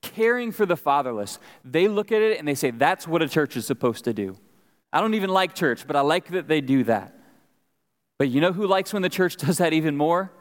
caring 0.01 0.51
for 0.51 0.65
the 0.65 0.77
fatherless, 0.77 1.39
they 1.65 1.88
look 1.88 2.12
at 2.12 2.22
it 2.22 2.38
and 2.38 2.48
they 2.48 2.56
say, 2.56 2.72
that's 2.72 3.08
what 3.08 3.22
a 3.22 3.27
church 3.27 3.58
is 3.58 3.65
supposed 3.65 4.03
to 4.06 4.13
do. 4.13 4.38
I 4.94 5.01
don't 5.01 5.15
even 5.15 5.29
like 5.29 5.56
church, 5.56 5.86
but 5.88 5.96
I 5.96 6.01
like 6.01 6.29
that 6.29 6.48
they 6.48 6.62
do 6.62 6.84
that. 6.86 7.15
But 8.20 8.29
you 8.29 8.41
know 8.41 8.53
who 8.53 8.68
likes 8.68 8.94
when 8.94 9.01
the 9.01 9.10
church 9.10 9.36
does 9.38 9.58
that 9.58 9.74
even 9.74 9.98
more? 9.98 10.32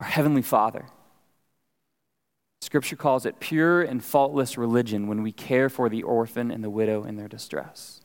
Our 0.00 0.06
Heavenly 0.06 0.42
Father. 0.42 0.86
Scripture 2.60 2.96
calls 2.96 3.24
it 3.24 3.40
pure 3.40 3.82
and 3.82 4.04
faultless 4.04 4.58
religion 4.58 5.06
when 5.06 5.22
we 5.22 5.32
care 5.32 5.68
for 5.68 5.88
the 5.88 6.02
orphan 6.02 6.50
and 6.50 6.62
the 6.62 6.70
widow 6.70 7.04
in 7.04 7.16
their 7.16 7.28
distress. 7.28 8.02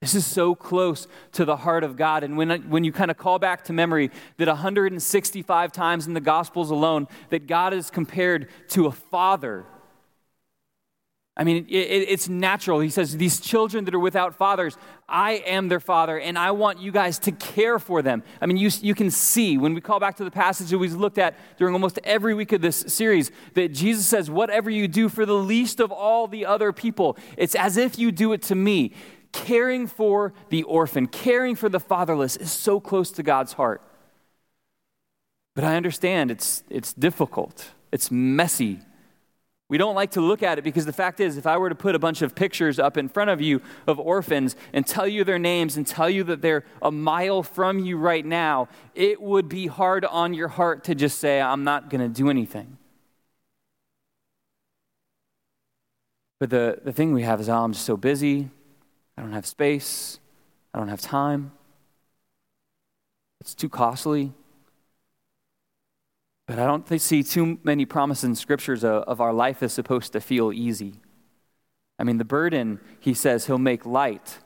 This 0.00 0.14
is 0.14 0.24
so 0.24 0.54
close 0.54 1.06
to 1.32 1.44
the 1.44 1.56
heart 1.56 1.84
of 1.84 1.96
God. 1.96 2.24
And 2.24 2.38
when, 2.38 2.70
when 2.70 2.84
you 2.84 2.92
kind 2.92 3.10
of 3.10 3.18
call 3.18 3.38
back 3.38 3.64
to 3.64 3.74
memory 3.74 4.10
that 4.38 4.48
165 4.48 5.72
times 5.72 6.06
in 6.06 6.14
the 6.14 6.20
Gospels 6.22 6.70
alone, 6.70 7.06
that 7.28 7.46
God 7.46 7.74
is 7.74 7.90
compared 7.90 8.48
to 8.68 8.86
a 8.86 8.92
father 8.92 9.66
I 11.40 11.44
mean, 11.44 11.64
it, 11.70 11.72
it's 11.72 12.28
natural. 12.28 12.80
He 12.80 12.90
says, 12.90 13.16
These 13.16 13.40
children 13.40 13.86
that 13.86 13.94
are 13.94 13.98
without 13.98 14.34
fathers, 14.34 14.76
I 15.08 15.42
am 15.46 15.68
their 15.68 15.80
father, 15.80 16.20
and 16.20 16.38
I 16.38 16.50
want 16.50 16.80
you 16.80 16.92
guys 16.92 17.18
to 17.20 17.32
care 17.32 17.78
for 17.78 18.02
them. 18.02 18.22
I 18.42 18.46
mean, 18.46 18.58
you, 18.58 18.68
you 18.82 18.94
can 18.94 19.10
see 19.10 19.56
when 19.56 19.72
we 19.72 19.80
call 19.80 19.98
back 19.98 20.18
to 20.18 20.24
the 20.24 20.30
passage 20.30 20.68
that 20.68 20.76
we've 20.76 20.92
looked 20.92 21.16
at 21.16 21.34
during 21.56 21.72
almost 21.72 21.98
every 22.04 22.34
week 22.34 22.52
of 22.52 22.60
this 22.60 22.84
series 22.88 23.30
that 23.54 23.72
Jesus 23.72 24.06
says, 24.06 24.30
Whatever 24.30 24.68
you 24.68 24.86
do 24.86 25.08
for 25.08 25.24
the 25.24 25.32
least 25.32 25.80
of 25.80 25.90
all 25.90 26.28
the 26.28 26.44
other 26.44 26.74
people, 26.74 27.16
it's 27.38 27.54
as 27.54 27.78
if 27.78 27.98
you 27.98 28.12
do 28.12 28.34
it 28.34 28.42
to 28.42 28.54
me. 28.54 28.92
Caring 29.32 29.86
for 29.86 30.34
the 30.50 30.64
orphan, 30.64 31.06
caring 31.06 31.56
for 31.56 31.70
the 31.70 31.80
fatherless 31.80 32.36
is 32.36 32.52
so 32.52 32.80
close 32.80 33.10
to 33.12 33.22
God's 33.22 33.54
heart. 33.54 33.80
But 35.54 35.64
I 35.64 35.76
understand 35.76 36.30
it's, 36.30 36.64
it's 36.68 36.92
difficult, 36.92 37.70
it's 37.92 38.10
messy, 38.10 38.80
we 39.70 39.78
don't 39.78 39.94
like 39.94 40.10
to 40.10 40.20
look 40.20 40.42
at 40.42 40.58
it 40.58 40.62
because 40.62 40.84
the 40.84 40.92
fact 40.92 41.20
is, 41.20 41.36
if 41.36 41.46
I 41.46 41.56
were 41.56 41.68
to 41.68 41.76
put 41.76 41.94
a 41.94 41.98
bunch 41.98 42.22
of 42.22 42.34
pictures 42.34 42.80
up 42.80 42.96
in 42.96 43.08
front 43.08 43.30
of 43.30 43.40
you 43.40 43.62
of 43.86 44.00
orphans 44.00 44.56
and 44.72 44.84
tell 44.84 45.06
you 45.06 45.22
their 45.22 45.38
names 45.38 45.76
and 45.76 45.86
tell 45.86 46.10
you 46.10 46.24
that 46.24 46.42
they're 46.42 46.64
a 46.82 46.90
mile 46.90 47.44
from 47.44 47.78
you 47.78 47.96
right 47.96 48.26
now, 48.26 48.68
it 48.96 49.22
would 49.22 49.48
be 49.48 49.68
hard 49.68 50.04
on 50.04 50.34
your 50.34 50.48
heart 50.48 50.82
to 50.84 50.96
just 50.96 51.20
say, 51.20 51.40
I'm 51.40 51.62
not 51.62 51.88
going 51.88 52.00
to 52.00 52.08
do 52.08 52.28
anything. 52.28 52.78
But 56.40 56.50
the, 56.50 56.80
the 56.82 56.92
thing 56.92 57.12
we 57.12 57.22
have 57.22 57.40
is, 57.40 57.48
oh, 57.48 57.62
I'm 57.62 57.72
just 57.72 57.86
so 57.86 57.96
busy. 57.96 58.50
I 59.16 59.22
don't 59.22 59.32
have 59.32 59.46
space. 59.46 60.18
I 60.74 60.80
don't 60.80 60.88
have 60.88 61.00
time. 61.00 61.52
It's 63.40 63.54
too 63.54 63.68
costly. 63.68 64.32
But 66.50 66.58
I 66.58 66.66
don't 66.66 67.00
see 67.00 67.22
too 67.22 67.60
many 67.62 67.84
promises 67.84 68.24
in 68.24 68.34
scriptures 68.34 68.82
of, 68.82 69.04
of 69.04 69.20
our 69.20 69.32
life 69.32 69.62
is 69.62 69.72
supposed 69.72 70.14
to 70.14 70.20
feel 70.20 70.52
easy. 70.52 70.94
I 71.96 72.02
mean, 72.02 72.18
the 72.18 72.24
burden, 72.24 72.80
he 72.98 73.14
says, 73.14 73.46
he'll 73.46 73.56
make 73.56 73.86
light, 73.86 74.38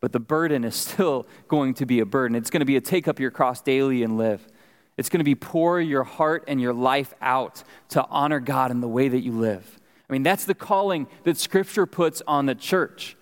but 0.00 0.10
the 0.10 0.18
burden 0.18 0.64
is 0.64 0.74
still 0.90 1.24
going 1.46 1.74
to 1.74 1.86
be 1.86 2.00
a 2.00 2.04
burden. 2.04 2.34
It's 2.34 2.50
going 2.50 2.62
to 2.62 2.66
be 2.66 2.74
a 2.74 2.80
take 2.80 3.06
up 3.06 3.20
your 3.20 3.30
cross 3.30 3.60
daily 3.60 4.02
and 4.02 4.18
live. 4.18 4.44
It's 4.96 5.08
going 5.08 5.20
to 5.20 5.24
be 5.24 5.36
pour 5.36 5.80
your 5.80 6.02
heart 6.02 6.42
and 6.48 6.60
your 6.60 6.74
life 6.74 7.14
out 7.20 7.62
to 7.90 8.04
honor 8.06 8.40
God 8.40 8.72
in 8.72 8.80
the 8.80 8.88
way 8.88 9.06
that 9.06 9.20
you 9.20 9.30
live. 9.30 9.78
I 10.10 10.12
mean, 10.12 10.24
that's 10.24 10.44
the 10.44 10.56
calling 10.56 11.06
that 11.22 11.36
Scripture 11.36 11.86
puts 11.86 12.22
on 12.26 12.46
the 12.46 12.56
church. 12.56 13.16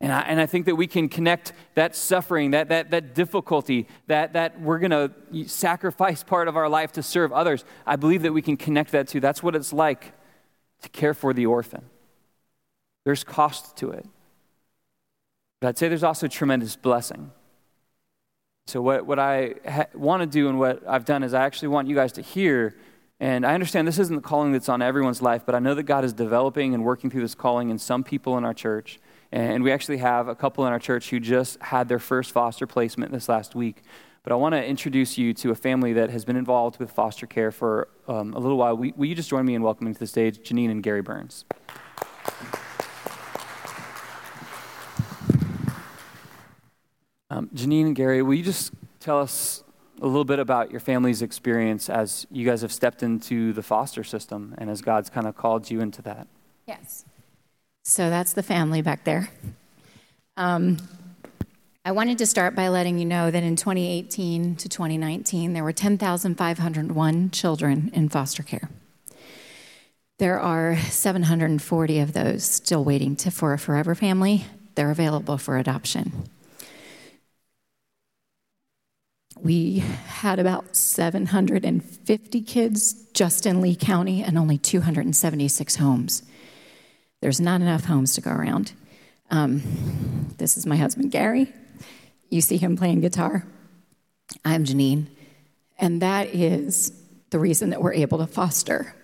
And 0.00 0.12
I, 0.12 0.20
and 0.20 0.40
I 0.40 0.46
think 0.46 0.64
that 0.66 0.76
we 0.76 0.86
can 0.86 1.08
connect 1.10 1.52
that 1.74 1.94
suffering, 1.94 2.52
that, 2.52 2.68
that, 2.70 2.90
that 2.90 3.14
difficulty, 3.14 3.86
that, 4.06 4.32
that 4.32 4.58
we're 4.60 4.78
going 4.78 4.90
to 4.90 5.48
sacrifice 5.48 6.22
part 6.22 6.48
of 6.48 6.56
our 6.56 6.70
life 6.70 6.92
to 6.92 7.02
serve 7.02 7.32
others. 7.32 7.64
I 7.86 7.96
believe 7.96 8.22
that 8.22 8.32
we 8.32 8.40
can 8.40 8.56
connect 8.56 8.92
that 8.92 9.08
to. 9.08 9.20
That's 9.20 9.42
what 9.42 9.54
it's 9.54 9.72
like 9.72 10.12
to 10.80 10.88
care 10.88 11.12
for 11.12 11.34
the 11.34 11.44
orphan. 11.44 11.84
There's 13.04 13.24
cost 13.24 13.76
to 13.78 13.90
it. 13.90 14.06
But 15.60 15.68
I'd 15.68 15.78
say 15.78 15.88
there's 15.88 16.04
also 16.04 16.26
tremendous 16.26 16.76
blessing. 16.76 17.30
So, 18.66 18.80
what, 18.80 19.04
what 19.04 19.18
I 19.18 19.54
ha- 19.68 19.86
want 19.94 20.22
to 20.22 20.26
do 20.26 20.48
and 20.48 20.58
what 20.58 20.82
I've 20.88 21.04
done 21.04 21.22
is 21.22 21.34
I 21.34 21.44
actually 21.44 21.68
want 21.68 21.88
you 21.88 21.94
guys 21.94 22.12
to 22.12 22.22
hear. 22.22 22.76
And 23.18 23.44
I 23.44 23.52
understand 23.52 23.86
this 23.86 23.98
isn't 23.98 24.16
the 24.16 24.22
calling 24.22 24.52
that's 24.52 24.70
on 24.70 24.80
everyone's 24.80 25.20
life, 25.20 25.42
but 25.44 25.54
I 25.54 25.58
know 25.58 25.74
that 25.74 25.82
God 25.82 26.04
is 26.04 26.14
developing 26.14 26.72
and 26.72 26.84
working 26.84 27.10
through 27.10 27.20
this 27.20 27.34
calling 27.34 27.68
in 27.68 27.78
some 27.78 28.02
people 28.02 28.38
in 28.38 28.44
our 28.46 28.54
church. 28.54 28.98
And 29.32 29.62
we 29.62 29.70
actually 29.70 29.98
have 29.98 30.28
a 30.28 30.34
couple 30.34 30.66
in 30.66 30.72
our 30.72 30.78
church 30.78 31.10
who 31.10 31.20
just 31.20 31.60
had 31.62 31.88
their 31.88 31.98
first 31.98 32.32
foster 32.32 32.66
placement 32.66 33.12
this 33.12 33.28
last 33.28 33.54
week. 33.54 33.82
But 34.22 34.32
I 34.32 34.36
want 34.36 34.54
to 34.54 34.64
introduce 34.64 35.16
you 35.16 35.32
to 35.34 35.50
a 35.50 35.54
family 35.54 35.92
that 35.94 36.10
has 36.10 36.24
been 36.24 36.36
involved 36.36 36.78
with 36.78 36.90
foster 36.90 37.26
care 37.26 37.50
for 37.50 37.88
um, 38.06 38.34
a 38.34 38.38
little 38.38 38.58
while. 38.58 38.76
Will, 38.76 38.90
will 38.96 39.06
you 39.06 39.14
just 39.14 39.30
join 39.30 39.46
me 39.46 39.54
in 39.54 39.62
welcoming 39.62 39.94
to 39.94 40.00
the 40.00 40.06
stage 40.06 40.38
Janine 40.38 40.70
and 40.70 40.82
Gary 40.82 41.00
Burns? 41.00 41.44
Um, 47.30 47.48
Janine 47.54 47.86
and 47.86 47.96
Gary, 47.96 48.22
will 48.22 48.34
you 48.34 48.42
just 48.42 48.72
tell 48.98 49.20
us 49.20 49.62
a 50.02 50.06
little 50.06 50.24
bit 50.24 50.38
about 50.38 50.70
your 50.70 50.80
family's 50.80 51.22
experience 51.22 51.88
as 51.88 52.26
you 52.30 52.44
guys 52.44 52.62
have 52.62 52.72
stepped 52.72 53.02
into 53.02 53.52
the 53.52 53.62
foster 53.62 54.02
system 54.02 54.54
and 54.58 54.68
as 54.68 54.82
God's 54.82 55.08
kind 55.08 55.26
of 55.26 55.36
called 55.36 55.70
you 55.70 55.80
into 55.80 56.02
that? 56.02 56.26
Yes. 56.66 57.04
So 57.82 58.10
that's 58.10 58.32
the 58.32 58.42
family 58.42 58.82
back 58.82 59.04
there. 59.04 59.30
Um, 60.36 60.78
I 61.84 61.92
wanted 61.92 62.18
to 62.18 62.26
start 62.26 62.54
by 62.54 62.68
letting 62.68 62.98
you 62.98 63.06
know 63.06 63.30
that 63.30 63.42
in 63.42 63.56
2018 63.56 64.56
to 64.56 64.68
2019, 64.68 65.54
there 65.54 65.64
were 65.64 65.72
10,501 65.72 67.30
children 67.30 67.90
in 67.94 68.08
foster 68.08 68.42
care. 68.42 68.68
There 70.18 70.38
are 70.38 70.76
740 70.76 72.00
of 72.00 72.12
those 72.12 72.44
still 72.44 72.84
waiting 72.84 73.16
to, 73.16 73.30
for 73.30 73.54
a 73.54 73.58
forever 73.58 73.94
family. 73.94 74.44
They're 74.74 74.90
available 74.90 75.38
for 75.38 75.56
adoption. 75.56 76.28
We 79.42 79.78
had 79.78 80.38
about 80.38 80.76
750 80.76 82.42
kids 82.42 82.92
just 83.14 83.46
in 83.46 83.62
Lee 83.62 83.74
County 83.74 84.22
and 84.22 84.36
only 84.36 84.58
276 84.58 85.76
homes. 85.76 86.22
There's 87.20 87.40
not 87.40 87.60
enough 87.60 87.84
homes 87.84 88.14
to 88.14 88.20
go 88.20 88.30
around. 88.30 88.72
Um, 89.30 89.62
this 90.38 90.56
is 90.56 90.66
my 90.66 90.76
husband, 90.76 91.10
Gary. 91.10 91.52
You 92.30 92.40
see 92.40 92.56
him 92.56 92.76
playing 92.76 93.00
guitar. 93.00 93.44
I'm 94.44 94.64
Janine. 94.64 95.06
And 95.78 96.02
that 96.02 96.34
is 96.34 96.92
the 97.30 97.38
reason 97.38 97.70
that 97.70 97.82
we're 97.82 97.94
able 97.94 98.18
to 98.18 98.26
foster 98.26 98.94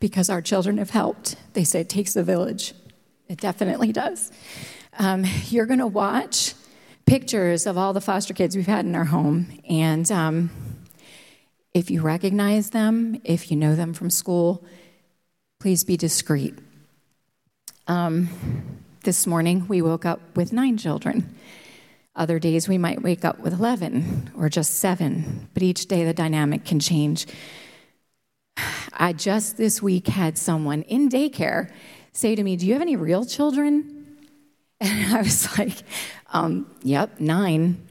because 0.00 0.30
our 0.30 0.42
children 0.42 0.78
have 0.78 0.90
helped. 0.90 1.36
They 1.54 1.64
say 1.64 1.80
it 1.80 1.88
takes 1.88 2.16
a 2.16 2.22
village. 2.22 2.74
It 3.28 3.40
definitely 3.40 3.92
does. 3.92 4.30
Um, 4.98 5.24
you're 5.48 5.66
going 5.66 5.80
to 5.80 5.86
watch 5.86 6.54
pictures 7.06 7.66
of 7.66 7.78
all 7.78 7.92
the 7.92 8.00
foster 8.00 8.34
kids 8.34 8.56
we've 8.56 8.66
had 8.66 8.84
in 8.84 8.94
our 8.94 9.04
home. 9.04 9.60
And 9.68 10.10
um, 10.12 10.50
if 11.72 11.90
you 11.90 12.02
recognize 12.02 12.70
them, 12.70 13.20
if 13.24 13.50
you 13.50 13.56
know 13.56 13.74
them 13.74 13.94
from 13.94 14.10
school, 14.10 14.64
please 15.58 15.84
be 15.84 15.96
discreet. 15.96 16.54
Um, 17.88 18.28
this 19.04 19.26
morning, 19.26 19.66
we 19.66 19.80
woke 19.80 20.04
up 20.04 20.20
with 20.36 20.52
nine 20.52 20.76
children. 20.76 21.34
Other 22.14 22.38
days, 22.38 22.68
we 22.68 22.76
might 22.76 23.00
wake 23.00 23.24
up 23.24 23.38
with 23.38 23.54
11 23.54 24.32
or 24.36 24.50
just 24.50 24.74
seven, 24.74 25.48
but 25.54 25.62
each 25.62 25.86
day 25.86 26.04
the 26.04 26.12
dynamic 26.12 26.66
can 26.66 26.80
change. 26.80 27.26
I 28.92 29.14
just 29.14 29.56
this 29.56 29.80
week 29.80 30.08
had 30.08 30.36
someone 30.36 30.82
in 30.82 31.08
daycare 31.08 31.72
say 32.12 32.34
to 32.34 32.42
me, 32.42 32.56
Do 32.56 32.66
you 32.66 32.74
have 32.74 32.82
any 32.82 32.96
real 32.96 33.24
children? 33.24 33.94
And 34.80 35.12
I 35.16 35.22
was 35.22 35.58
like, 35.58 35.78
um, 36.32 36.70
Yep, 36.82 37.20
nine. 37.20 37.84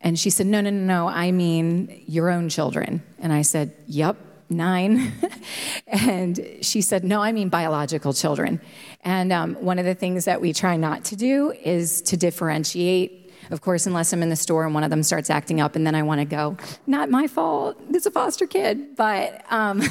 And 0.00 0.18
she 0.18 0.30
said, 0.30 0.46
No, 0.46 0.62
no, 0.62 0.70
no, 0.70 0.84
no, 0.84 1.08
I 1.08 1.30
mean 1.30 2.02
your 2.06 2.30
own 2.30 2.48
children. 2.48 3.02
And 3.18 3.32
I 3.32 3.42
said, 3.42 3.76
Yep, 3.86 4.16
nine. 4.52 5.12
and 5.86 6.40
she 6.60 6.80
said, 6.80 7.04
No, 7.04 7.20
I 7.20 7.32
mean 7.32 7.48
biological 7.48 8.12
children. 8.12 8.60
And 9.02 9.32
um, 9.32 9.54
one 9.56 9.78
of 9.78 9.84
the 9.84 9.94
things 9.94 10.24
that 10.26 10.40
we 10.40 10.52
try 10.52 10.76
not 10.76 11.04
to 11.06 11.16
do 11.16 11.52
is 11.52 12.02
to 12.02 12.16
differentiate. 12.16 13.18
Of 13.50 13.60
course, 13.60 13.86
unless 13.86 14.12
I'm 14.12 14.22
in 14.22 14.28
the 14.28 14.36
store 14.36 14.64
and 14.64 14.72
one 14.72 14.84
of 14.84 14.90
them 14.90 15.02
starts 15.02 15.28
acting 15.28 15.60
up, 15.60 15.74
and 15.76 15.86
then 15.86 15.94
I 15.94 16.02
want 16.04 16.20
to 16.20 16.24
go, 16.24 16.56
not 16.86 17.10
my 17.10 17.26
fault, 17.26 17.76
it's 17.90 18.06
a 18.06 18.10
foster 18.10 18.46
kid. 18.46 18.96
But 18.96 19.44
um, 19.50 19.82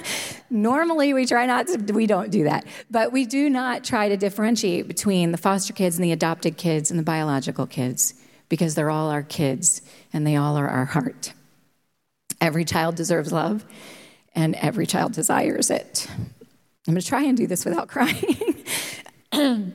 normally 0.50 1.14
we 1.14 1.26
try 1.26 1.46
not 1.46 1.66
to, 1.68 1.92
we 1.92 2.06
don't 2.06 2.30
do 2.30 2.44
that. 2.44 2.66
But 2.90 3.10
we 3.10 3.24
do 3.24 3.48
not 3.48 3.82
try 3.82 4.10
to 4.10 4.16
differentiate 4.16 4.86
between 4.86 5.32
the 5.32 5.38
foster 5.38 5.72
kids 5.72 5.96
and 5.96 6.04
the 6.04 6.12
adopted 6.12 6.58
kids 6.58 6.90
and 6.90 6.98
the 6.98 7.04
biological 7.04 7.66
kids 7.66 8.14
because 8.48 8.74
they're 8.74 8.90
all 8.90 9.10
our 9.10 9.22
kids 9.22 9.82
and 10.12 10.26
they 10.26 10.36
all 10.36 10.56
are 10.56 10.68
our 10.68 10.84
heart. 10.84 11.32
Every 12.40 12.64
child 12.64 12.94
deserves 12.94 13.32
love, 13.32 13.64
and 14.38 14.54
every 14.54 14.86
child 14.86 15.12
desires 15.12 15.68
it. 15.68 16.06
I'm 16.86 16.94
going 16.94 17.00
to 17.00 17.06
try 17.06 17.24
and 17.24 17.36
do 17.36 17.48
this 17.48 17.64
without 17.64 17.88
crying. 17.94 18.54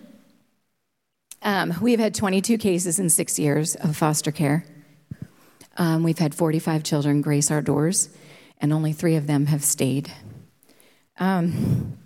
um, 1.42 1.74
we've 1.82 2.00
had 2.00 2.16
22 2.16 2.58
cases 2.58 2.98
in 2.98 3.10
six 3.10 3.38
years 3.38 3.76
of 3.76 3.98
foster 3.98 4.32
care. 4.32 4.66
Um, 5.76 6.04
we've 6.04 6.18
had 6.18 6.34
45 6.34 6.84
children 6.84 7.22
grace 7.22 7.52
our 7.52 7.62
doors, 7.62 8.08
and 8.60 8.72
only 8.72 8.94
three 8.94 9.18
of 9.18 9.28
them 9.28 9.48
have 9.48 9.66
stayed. 9.66 10.10
Um, 11.20 11.98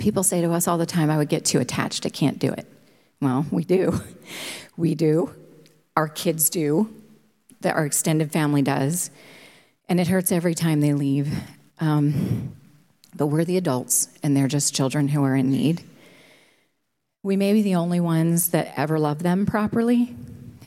people 0.00 0.24
say 0.24 0.40
to 0.40 0.52
us 0.52 0.66
all 0.66 0.78
the 0.78 0.86
time, 0.86 1.08
I 1.08 1.16
would 1.16 1.28
get 1.28 1.44
too 1.44 1.60
attached, 1.60 2.04
I 2.04 2.08
can't 2.08 2.40
do 2.40 2.50
it. 2.50 2.66
Well, 3.20 3.46
we 3.50 3.64
do. 3.64 4.00
We 4.78 4.94
do. 4.94 5.34
Our 5.96 6.06
kids 6.06 6.50
do. 6.50 6.92
That 7.62 7.76
our 7.76 7.86
extended 7.86 8.30
family 8.30 8.60
does. 8.60 9.10
And 9.88 9.98
it 9.98 10.08
hurts 10.08 10.30
every 10.30 10.54
time 10.54 10.82
they 10.82 10.92
leave. 10.92 11.32
Um, 11.80 12.54
but 13.14 13.26
we're 13.26 13.44
the 13.44 13.56
adults, 13.56 14.08
and 14.22 14.36
they're 14.36 14.48
just 14.48 14.74
children 14.74 15.08
who 15.08 15.24
are 15.24 15.34
in 15.34 15.50
need. 15.50 15.82
We 17.22 17.36
may 17.36 17.52
be 17.52 17.62
the 17.62 17.74
only 17.76 18.00
ones 18.00 18.50
that 18.50 18.72
ever 18.76 18.98
love 18.98 19.22
them 19.22 19.46
properly, 19.46 20.14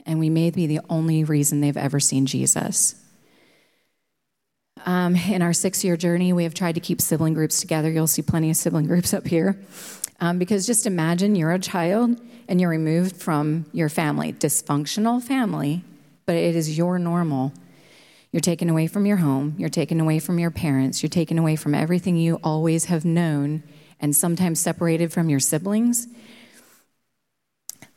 and 0.05 0.19
we 0.19 0.29
may 0.29 0.49
be 0.49 0.67
the 0.67 0.81
only 0.89 1.23
reason 1.23 1.61
they've 1.61 1.77
ever 1.77 1.99
seen 1.99 2.25
Jesus. 2.25 2.95
Um, 4.85 5.15
in 5.15 5.41
our 5.41 5.53
six 5.53 5.83
year 5.83 5.97
journey, 5.97 6.33
we 6.33 6.43
have 6.43 6.53
tried 6.53 6.75
to 6.75 6.81
keep 6.81 7.01
sibling 7.01 7.33
groups 7.33 7.61
together. 7.61 7.91
You'll 7.91 8.07
see 8.07 8.21
plenty 8.21 8.49
of 8.49 8.55
sibling 8.55 8.87
groups 8.87 9.13
up 9.13 9.27
here. 9.27 9.59
Um, 10.21 10.39
because 10.39 10.65
just 10.65 10.85
imagine 10.85 11.35
you're 11.35 11.51
a 11.51 11.59
child 11.59 12.19
and 12.47 12.59
you're 12.59 12.69
removed 12.69 13.15
from 13.15 13.65
your 13.71 13.89
family, 13.89 14.33
dysfunctional 14.33 15.21
family, 15.21 15.83
but 16.25 16.35
it 16.35 16.55
is 16.55 16.77
your 16.77 16.99
normal. 16.99 17.53
You're 18.31 18.41
taken 18.41 18.69
away 18.69 18.85
from 18.85 19.05
your 19.05 19.17
home, 19.17 19.55
you're 19.57 19.69
taken 19.69 19.99
away 19.99 20.19
from 20.19 20.37
your 20.37 20.51
parents, 20.51 21.01
you're 21.01 21.09
taken 21.09 21.39
away 21.39 21.55
from 21.55 21.73
everything 21.73 22.15
you 22.15 22.39
always 22.43 22.85
have 22.85 23.03
known, 23.03 23.63
and 23.99 24.15
sometimes 24.15 24.59
separated 24.59 25.11
from 25.11 25.29
your 25.29 25.39
siblings. 25.39 26.07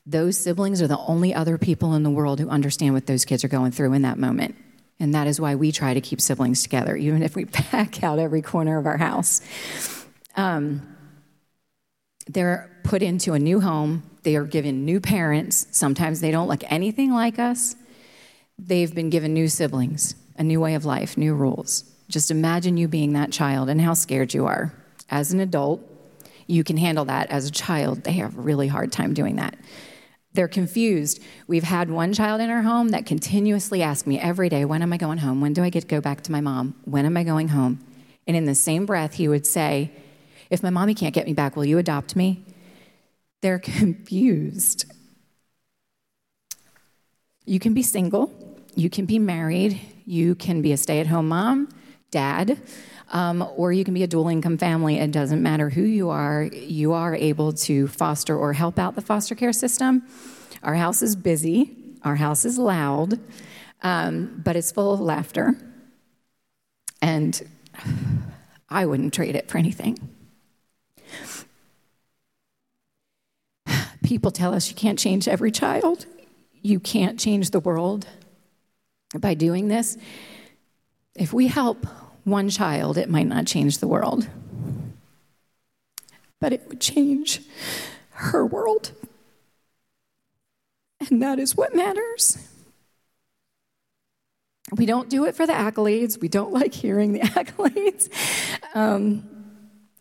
Those 0.06 0.38
siblings 0.38 0.80
are 0.80 0.88
the 0.88 0.98
only 0.98 1.34
other 1.34 1.58
people 1.58 1.94
in 1.94 2.02
the 2.02 2.10
world 2.10 2.40
who 2.40 2.48
understand 2.48 2.94
what 2.94 3.06
those 3.06 3.24
kids 3.24 3.44
are 3.44 3.48
going 3.48 3.72
through 3.72 3.92
in 3.92 4.02
that 4.02 4.18
moment. 4.18 4.56
And 4.98 5.14
that 5.14 5.26
is 5.26 5.40
why 5.40 5.54
we 5.54 5.70
try 5.70 5.94
to 5.94 6.00
keep 6.00 6.20
siblings 6.20 6.62
together, 6.62 6.96
even 6.96 7.22
if 7.22 7.36
we 7.36 7.44
pack 7.46 8.02
out 8.02 8.18
every 8.18 8.40
corner 8.40 8.78
of 8.78 8.86
our 8.86 8.96
house. 8.96 9.42
Um, 10.34 10.96
they're 12.26 12.70
put 12.84 13.02
into 13.02 13.34
a 13.34 13.38
new 13.38 13.60
home, 13.60 14.02
they 14.22 14.36
are 14.36 14.44
given 14.44 14.84
new 14.86 14.98
parents. 15.00 15.66
Sometimes 15.72 16.20
they 16.20 16.30
don't 16.30 16.48
look 16.48 16.62
anything 16.72 17.12
like 17.12 17.38
us. 17.38 17.76
They've 18.58 18.92
been 18.94 19.10
given 19.10 19.34
new 19.34 19.48
siblings 19.48 20.14
a 20.42 20.44
new 20.44 20.60
way 20.60 20.74
of 20.74 20.84
life, 20.84 21.16
new 21.16 21.34
rules. 21.34 21.84
Just 22.08 22.32
imagine 22.32 22.76
you 22.76 22.88
being 22.88 23.12
that 23.12 23.30
child 23.30 23.68
and 23.68 23.80
how 23.80 23.94
scared 23.94 24.34
you 24.34 24.44
are. 24.44 24.74
As 25.08 25.32
an 25.32 25.38
adult, 25.38 25.80
you 26.48 26.64
can 26.64 26.76
handle 26.76 27.04
that. 27.04 27.30
As 27.30 27.46
a 27.46 27.52
child, 27.52 28.02
they 28.02 28.12
have 28.14 28.36
a 28.36 28.40
really 28.40 28.66
hard 28.66 28.90
time 28.90 29.14
doing 29.14 29.36
that. 29.36 29.56
They're 30.34 30.48
confused. 30.48 31.22
We've 31.46 31.62
had 31.62 31.90
one 31.90 32.12
child 32.12 32.40
in 32.40 32.50
our 32.50 32.62
home 32.62 32.88
that 32.88 33.06
continuously 33.06 33.82
asked 33.82 34.04
me 34.04 34.18
every 34.18 34.48
day, 34.48 34.64
When 34.64 34.82
am 34.82 34.92
I 34.92 34.96
going 34.96 35.18
home? 35.18 35.40
When 35.40 35.52
do 35.52 35.62
I 35.62 35.70
get 35.70 35.82
to 35.82 35.86
go 35.86 36.00
back 36.00 36.22
to 36.22 36.32
my 36.32 36.40
mom? 36.40 36.74
When 36.86 37.06
am 37.06 37.16
I 37.16 37.22
going 37.22 37.48
home? 37.48 37.78
And 38.26 38.36
in 38.36 38.46
the 38.46 38.54
same 38.56 38.84
breath, 38.84 39.14
he 39.14 39.28
would 39.28 39.46
say, 39.46 39.92
If 40.50 40.60
my 40.62 40.70
mommy 40.70 40.94
can't 40.94 41.14
get 41.14 41.26
me 41.26 41.34
back, 41.34 41.54
will 41.54 41.64
you 41.64 41.78
adopt 41.78 42.16
me? 42.16 42.44
They're 43.42 43.58
confused. 43.78 44.86
You 47.44 47.60
can 47.60 47.74
be 47.74 47.82
single, 47.82 48.32
you 48.74 48.90
can 48.90 49.04
be 49.06 49.20
married, 49.20 49.80
you 50.04 50.34
can 50.34 50.62
be 50.62 50.72
a 50.72 50.76
stay 50.76 51.00
at 51.00 51.06
home 51.06 51.28
mom, 51.28 51.68
dad, 52.10 52.60
um, 53.10 53.46
or 53.56 53.72
you 53.72 53.84
can 53.84 53.94
be 53.94 54.02
a 54.02 54.06
dual 54.06 54.28
income 54.28 54.58
family. 54.58 54.98
It 54.98 55.12
doesn't 55.12 55.42
matter 55.42 55.68
who 55.70 55.82
you 55.82 56.10
are, 56.10 56.44
you 56.44 56.92
are 56.92 57.14
able 57.14 57.52
to 57.52 57.88
foster 57.88 58.36
or 58.36 58.52
help 58.52 58.78
out 58.78 58.94
the 58.94 59.02
foster 59.02 59.34
care 59.34 59.52
system. 59.52 60.02
Our 60.62 60.74
house 60.74 61.02
is 61.02 61.16
busy, 61.16 61.76
our 62.02 62.16
house 62.16 62.44
is 62.44 62.58
loud, 62.58 63.18
um, 63.82 64.40
but 64.44 64.56
it's 64.56 64.72
full 64.72 64.92
of 64.92 65.00
laughter. 65.00 65.56
And 67.00 67.40
I 68.68 68.86
wouldn't 68.86 69.12
trade 69.12 69.36
it 69.36 69.50
for 69.50 69.58
anything. 69.58 69.98
People 74.02 74.30
tell 74.30 74.54
us 74.54 74.68
you 74.68 74.74
can't 74.74 74.98
change 74.98 75.26
every 75.28 75.50
child, 75.50 76.06
you 76.60 76.78
can't 76.80 77.18
change 77.18 77.50
the 77.50 77.60
world 77.60 78.06
by 79.18 79.34
doing 79.34 79.68
this, 79.68 79.96
if 81.14 81.32
we 81.32 81.48
help 81.48 81.86
one 82.24 82.48
child, 82.48 82.96
it 82.96 83.08
might 83.08 83.26
not 83.26 83.46
change 83.46 83.78
the 83.78 83.88
world, 83.88 84.28
but 86.40 86.52
it 86.52 86.66
would 86.68 86.80
change 86.80 87.40
her 88.10 88.46
world. 88.46 88.92
And 91.10 91.22
that 91.22 91.38
is 91.38 91.56
what 91.56 91.74
matters. 91.74 92.38
We 94.76 94.86
don't 94.86 95.10
do 95.10 95.26
it 95.26 95.34
for 95.34 95.46
the 95.46 95.52
accolades. 95.52 96.20
We 96.20 96.28
don't 96.28 96.52
like 96.52 96.72
hearing 96.72 97.12
the 97.12 97.20
accolades. 97.20 98.08
Um, 98.74 99.28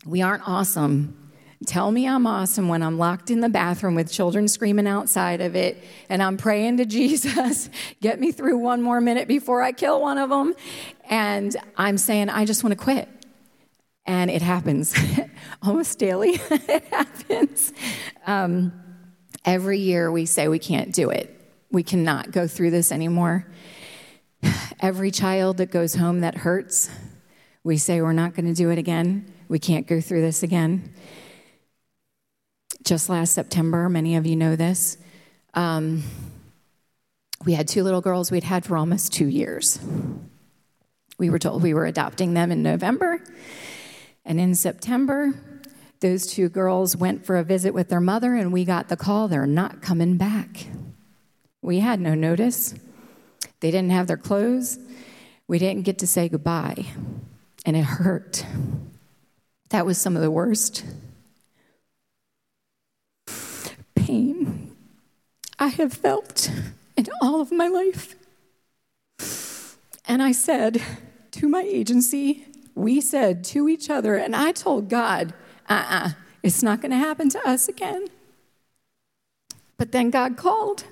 we 0.06 0.22
aren't 0.22 0.48
awesome. 0.48 1.21
Tell 1.66 1.92
me 1.92 2.08
I'm 2.08 2.26
awesome 2.26 2.68
when 2.68 2.82
I'm 2.82 2.98
locked 2.98 3.30
in 3.30 3.40
the 3.40 3.48
bathroom 3.48 3.94
with 3.94 4.10
children 4.10 4.48
screaming 4.48 4.86
outside 4.86 5.40
of 5.40 5.54
it 5.54 5.82
and 6.08 6.22
I'm 6.22 6.36
praying 6.36 6.78
to 6.78 6.84
Jesus, 6.92 7.68
get 8.00 8.18
me 8.20 8.32
through 8.32 8.58
one 8.58 8.82
more 8.82 9.00
minute 9.00 9.28
before 9.28 9.62
I 9.62 9.72
kill 9.72 10.00
one 10.00 10.18
of 10.18 10.30
them. 10.30 10.54
And 11.08 11.56
I'm 11.76 11.98
saying, 11.98 12.30
I 12.30 12.44
just 12.44 12.64
want 12.64 12.76
to 12.76 12.82
quit. 12.82 13.08
And 14.06 14.30
it 14.30 14.42
happens 14.42 14.94
almost 15.62 15.98
daily. 15.98 16.30
it 16.50 16.84
happens. 16.84 17.72
Um, 18.26 18.72
every 19.44 19.78
year 19.78 20.10
we 20.10 20.26
say 20.26 20.48
we 20.48 20.58
can't 20.58 20.92
do 20.92 21.10
it. 21.10 21.38
We 21.70 21.82
cannot 21.82 22.32
go 22.32 22.48
through 22.48 22.70
this 22.70 22.90
anymore. 22.90 23.46
Every 24.80 25.10
child 25.10 25.58
that 25.58 25.70
goes 25.70 25.94
home 25.94 26.20
that 26.20 26.38
hurts, 26.38 26.90
we 27.62 27.76
say 27.76 28.02
we're 28.02 28.12
not 28.12 28.34
going 28.34 28.46
to 28.46 28.54
do 28.54 28.70
it 28.70 28.78
again. 28.78 29.32
We 29.48 29.58
can't 29.60 29.86
go 29.86 30.00
through 30.00 30.22
this 30.22 30.42
again 30.42 30.92
just 32.84 33.08
last 33.08 33.32
September, 33.32 33.88
many 33.88 34.16
of 34.16 34.26
you 34.26 34.36
know 34.36 34.56
this, 34.56 34.96
um, 35.54 36.02
we 37.44 37.54
had 37.54 37.68
two 37.68 37.82
little 37.82 38.00
girls 38.00 38.30
we'd 38.30 38.44
had 38.44 38.64
for 38.64 38.76
almost 38.76 39.12
two 39.12 39.26
years. 39.26 39.80
We 41.18 41.30
were 41.30 41.38
told 41.38 41.62
we 41.62 41.74
were 41.74 41.86
adopting 41.86 42.34
them 42.34 42.50
in 42.50 42.62
November. 42.62 43.22
And 44.24 44.40
in 44.40 44.54
September, 44.54 45.34
those 46.00 46.26
two 46.26 46.48
girls 46.48 46.96
went 46.96 47.24
for 47.26 47.36
a 47.36 47.44
visit 47.44 47.74
with 47.74 47.88
their 47.88 48.00
mother, 48.00 48.34
and 48.34 48.52
we 48.52 48.64
got 48.64 48.88
the 48.88 48.96
call 48.96 49.28
they're 49.28 49.46
not 49.46 49.82
coming 49.82 50.16
back. 50.16 50.66
We 51.60 51.80
had 51.80 52.00
no 52.00 52.14
notice. 52.14 52.74
They 53.60 53.70
didn't 53.70 53.90
have 53.90 54.08
their 54.08 54.16
clothes. 54.16 54.78
We 55.46 55.58
didn't 55.58 55.82
get 55.82 55.98
to 56.00 56.06
say 56.06 56.28
goodbye. 56.28 56.86
And 57.64 57.76
it 57.76 57.84
hurt. 57.84 58.44
That 59.70 59.86
was 59.86 59.98
some 59.98 60.16
of 60.16 60.22
the 60.22 60.30
worst 60.30 60.84
I 65.62 65.68
have 65.68 65.92
felt 65.92 66.50
in 66.96 67.06
all 67.20 67.40
of 67.40 67.52
my 67.52 67.68
life. 67.68 68.16
And 70.08 70.20
I 70.20 70.32
said 70.32 70.82
to 71.30 71.48
my 71.48 71.62
agency, 71.62 72.46
we 72.74 73.00
said 73.00 73.44
to 73.44 73.68
each 73.68 73.88
other, 73.88 74.16
and 74.16 74.34
I 74.34 74.50
told 74.50 74.88
God, 74.88 75.32
uh 75.68 75.74
uh-uh, 75.74 76.06
uh, 76.06 76.10
it's 76.42 76.64
not 76.64 76.80
going 76.80 76.90
to 76.90 76.96
happen 76.96 77.28
to 77.28 77.48
us 77.48 77.68
again. 77.68 78.08
But 79.78 79.92
then 79.92 80.10
God 80.10 80.36
called. 80.36 80.82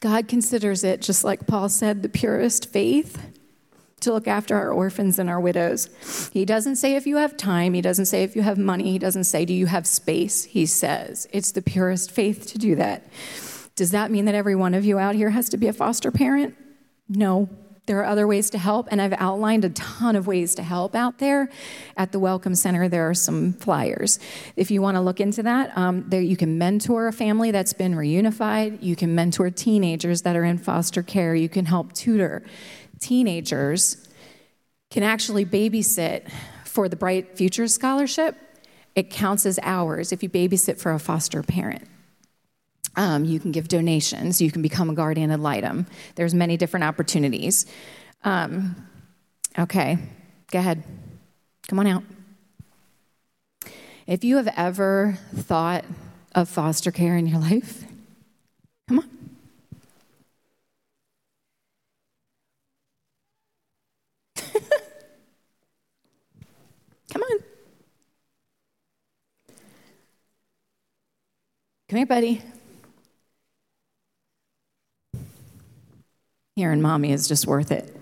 God 0.00 0.28
considers 0.28 0.84
it, 0.84 1.00
just 1.00 1.24
like 1.24 1.46
Paul 1.46 1.70
said, 1.70 2.02
the 2.02 2.10
purest 2.10 2.70
faith 2.70 3.33
to 4.04 4.12
look 4.12 4.28
after 4.28 4.56
our 4.56 4.70
orphans 4.70 5.18
and 5.18 5.28
our 5.28 5.40
widows. 5.40 5.90
He 6.32 6.44
doesn't 6.44 6.76
say 6.76 6.96
if 6.96 7.06
you 7.06 7.16
have 7.16 7.36
time, 7.36 7.74
he 7.74 7.80
doesn't 7.80 8.06
say 8.06 8.22
if 8.22 8.36
you 8.36 8.42
have 8.42 8.58
money, 8.58 8.92
he 8.92 8.98
doesn't 8.98 9.24
say 9.24 9.44
do 9.44 9.52
you 9.52 9.66
have 9.66 9.86
space. 9.86 10.44
He 10.44 10.66
says 10.66 11.26
it's 11.32 11.52
the 11.52 11.62
purest 11.62 12.10
faith 12.10 12.46
to 12.52 12.58
do 12.58 12.76
that. 12.76 13.06
Does 13.76 13.90
that 13.90 14.10
mean 14.10 14.26
that 14.26 14.34
every 14.34 14.54
one 14.54 14.74
of 14.74 14.84
you 14.84 14.98
out 14.98 15.14
here 15.14 15.30
has 15.30 15.48
to 15.48 15.56
be 15.56 15.66
a 15.66 15.72
foster 15.72 16.10
parent? 16.10 16.54
No. 17.08 17.48
There 17.86 17.98
are 18.00 18.06
other 18.06 18.26
ways 18.26 18.48
to 18.50 18.58
help, 18.58 18.88
and 18.90 19.02
I've 19.02 19.12
outlined 19.12 19.66
a 19.66 19.68
ton 19.68 20.16
of 20.16 20.26
ways 20.26 20.54
to 20.54 20.62
help 20.62 20.94
out 20.94 21.18
there. 21.18 21.50
At 21.98 22.12
the 22.12 22.18
Welcome 22.18 22.54
Center, 22.54 22.88
there 22.88 23.10
are 23.10 23.14
some 23.14 23.52
flyers. 23.52 24.18
If 24.56 24.70
you 24.70 24.80
want 24.80 24.94
to 24.94 25.02
look 25.02 25.20
into 25.20 25.42
that, 25.42 25.76
um, 25.76 26.04
there 26.08 26.22
you 26.22 26.36
can 26.36 26.56
mentor 26.56 27.08
a 27.08 27.12
family 27.12 27.50
that's 27.50 27.74
been 27.74 27.94
reunified. 27.94 28.82
You 28.82 28.96
can 28.96 29.14
mentor 29.14 29.50
teenagers 29.50 30.22
that 30.22 30.34
are 30.34 30.44
in 30.44 30.56
foster 30.56 31.02
care. 31.02 31.34
You 31.34 31.50
can 31.50 31.66
help 31.66 31.92
tutor 31.92 32.42
teenagers. 33.04 34.08
Can 34.90 35.02
actually 35.02 35.44
babysit 35.44 36.30
for 36.64 36.88
the 36.88 36.96
Bright 36.96 37.36
Futures 37.36 37.74
Scholarship. 37.74 38.36
It 38.94 39.10
counts 39.10 39.44
as 39.44 39.58
hours 39.62 40.12
if 40.12 40.22
you 40.22 40.28
babysit 40.28 40.78
for 40.78 40.92
a 40.92 40.98
foster 40.98 41.42
parent. 41.42 41.86
Um, 42.96 43.24
you 43.24 43.40
can 43.40 43.50
give 43.52 43.68
donations. 43.68 44.40
You 44.40 44.50
can 44.50 44.62
become 44.62 44.88
a 44.88 44.94
guardian 44.94 45.30
ad 45.30 45.40
litem. 45.40 45.86
There's 46.14 46.34
many 46.34 46.56
different 46.56 46.84
opportunities. 46.84 47.66
Um, 48.22 48.76
okay, 49.58 49.98
go 50.50 50.60
ahead. 50.60 50.84
Come 51.68 51.78
on 51.80 51.86
out. 51.86 52.04
If 54.06 54.22
you 54.22 54.36
have 54.36 54.48
ever 54.56 55.18
thought 55.34 55.84
of 56.34 56.48
foster 56.48 56.90
care 56.92 57.16
in 57.16 57.26
your 57.26 57.38
life, 57.50 57.84
come 58.88 58.98
on. 59.00 59.10
come 67.12 67.22
on. 67.22 67.38
Come 71.94 71.98
here, 71.98 72.06
buddy. 72.06 72.42
Hearing 76.56 76.82
mommy 76.82 77.12
is 77.12 77.28
just 77.28 77.46
worth 77.46 77.70
it. 77.70 77.96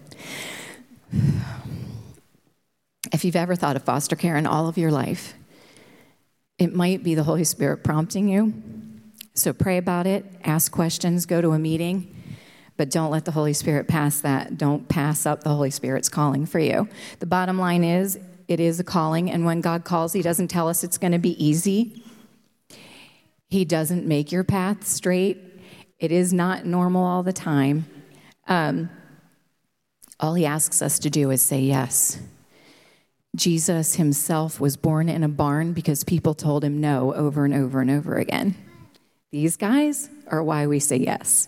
If 3.12 3.22
you've 3.26 3.37
ever 3.37 3.55
thought 3.55 3.76
of 3.76 3.83
foster 3.83 4.16
care 4.16 4.38
in 4.38 4.46
all 4.46 4.66
of 4.66 4.78
your 4.78 4.90
life, 4.90 5.35
it 6.57 6.74
might 6.74 7.02
be 7.02 7.14
the 7.14 7.24
Holy 7.24 7.44
Spirit 7.44 7.85
prompting 7.85 8.31
you. 8.31 8.55
So 9.35 9.52
pray 9.52 9.76
about 9.76 10.07
it, 10.07 10.24
ask 10.42 10.72
questions, 10.72 11.26
go 11.26 11.42
to 11.42 11.50
a 11.50 11.59
meeting, 11.59 12.16
but 12.78 12.88
don't 12.88 13.11
let 13.11 13.26
the 13.26 13.33
Holy 13.33 13.52
Spirit 13.52 13.88
pass 13.88 14.22
that. 14.22 14.57
Don't 14.57 14.88
pass 14.88 15.26
up 15.26 15.42
the 15.42 15.50
Holy 15.50 15.70
Spirit's 15.70 16.09
calling 16.09 16.46
for 16.46 16.61
you. 16.61 16.88
The 17.18 17.26
bottom 17.26 17.59
line 17.59 17.85
is, 17.85 18.18
it 18.48 18.59
is 18.59 18.81
a 18.81 18.85
calling, 18.85 19.31
and 19.31 19.44
when 19.44 19.61
God 19.61 19.85
calls, 19.85 20.14
He 20.14 20.22
doesn't 20.22 20.48
tell 20.48 20.70
us 20.70 20.83
it's 20.83 20.96
going 20.96 21.12
to 21.12 21.18
be 21.18 21.44
easy. 21.44 22.02
He 23.53 23.67
doesn't 23.67 24.07
make 24.07 24.33
your 24.33 24.45
path 24.45 24.87
straight. 24.87 25.37
It 25.99 26.11
is 26.11 26.33
not 26.33 26.65
normal 26.65 27.05
all 27.05 27.23
the 27.23 27.35
time. 27.35 27.85
Um, 28.49 28.88
all 30.19 30.33
he 30.33 30.47
asks 30.47 30.81
us 30.81 30.99
to 31.01 31.11
do 31.11 31.31
is 31.31 31.43
say 31.43 31.61
yes. 31.61 32.19
Jesus 33.37 33.97
himself 33.97 34.59
was 34.59 34.79
born 34.79 35.11
in 35.11 35.23
a 35.23 35.29
barn 35.29 35.75
because 35.75 36.03
people 36.03 36.33
told 36.33 36.65
him 36.65 36.81
no 36.81 37.12
over 37.12 37.45
and 37.45 37.53
over 37.53 37.83
and 37.83 37.91
over 37.91 38.17
again. 38.17 38.55
These 39.33 39.59
guys 39.59 40.09
are 40.29 40.43
why 40.43 40.67
we 40.67 40.79
say 40.81 40.97
yes. 40.97 41.47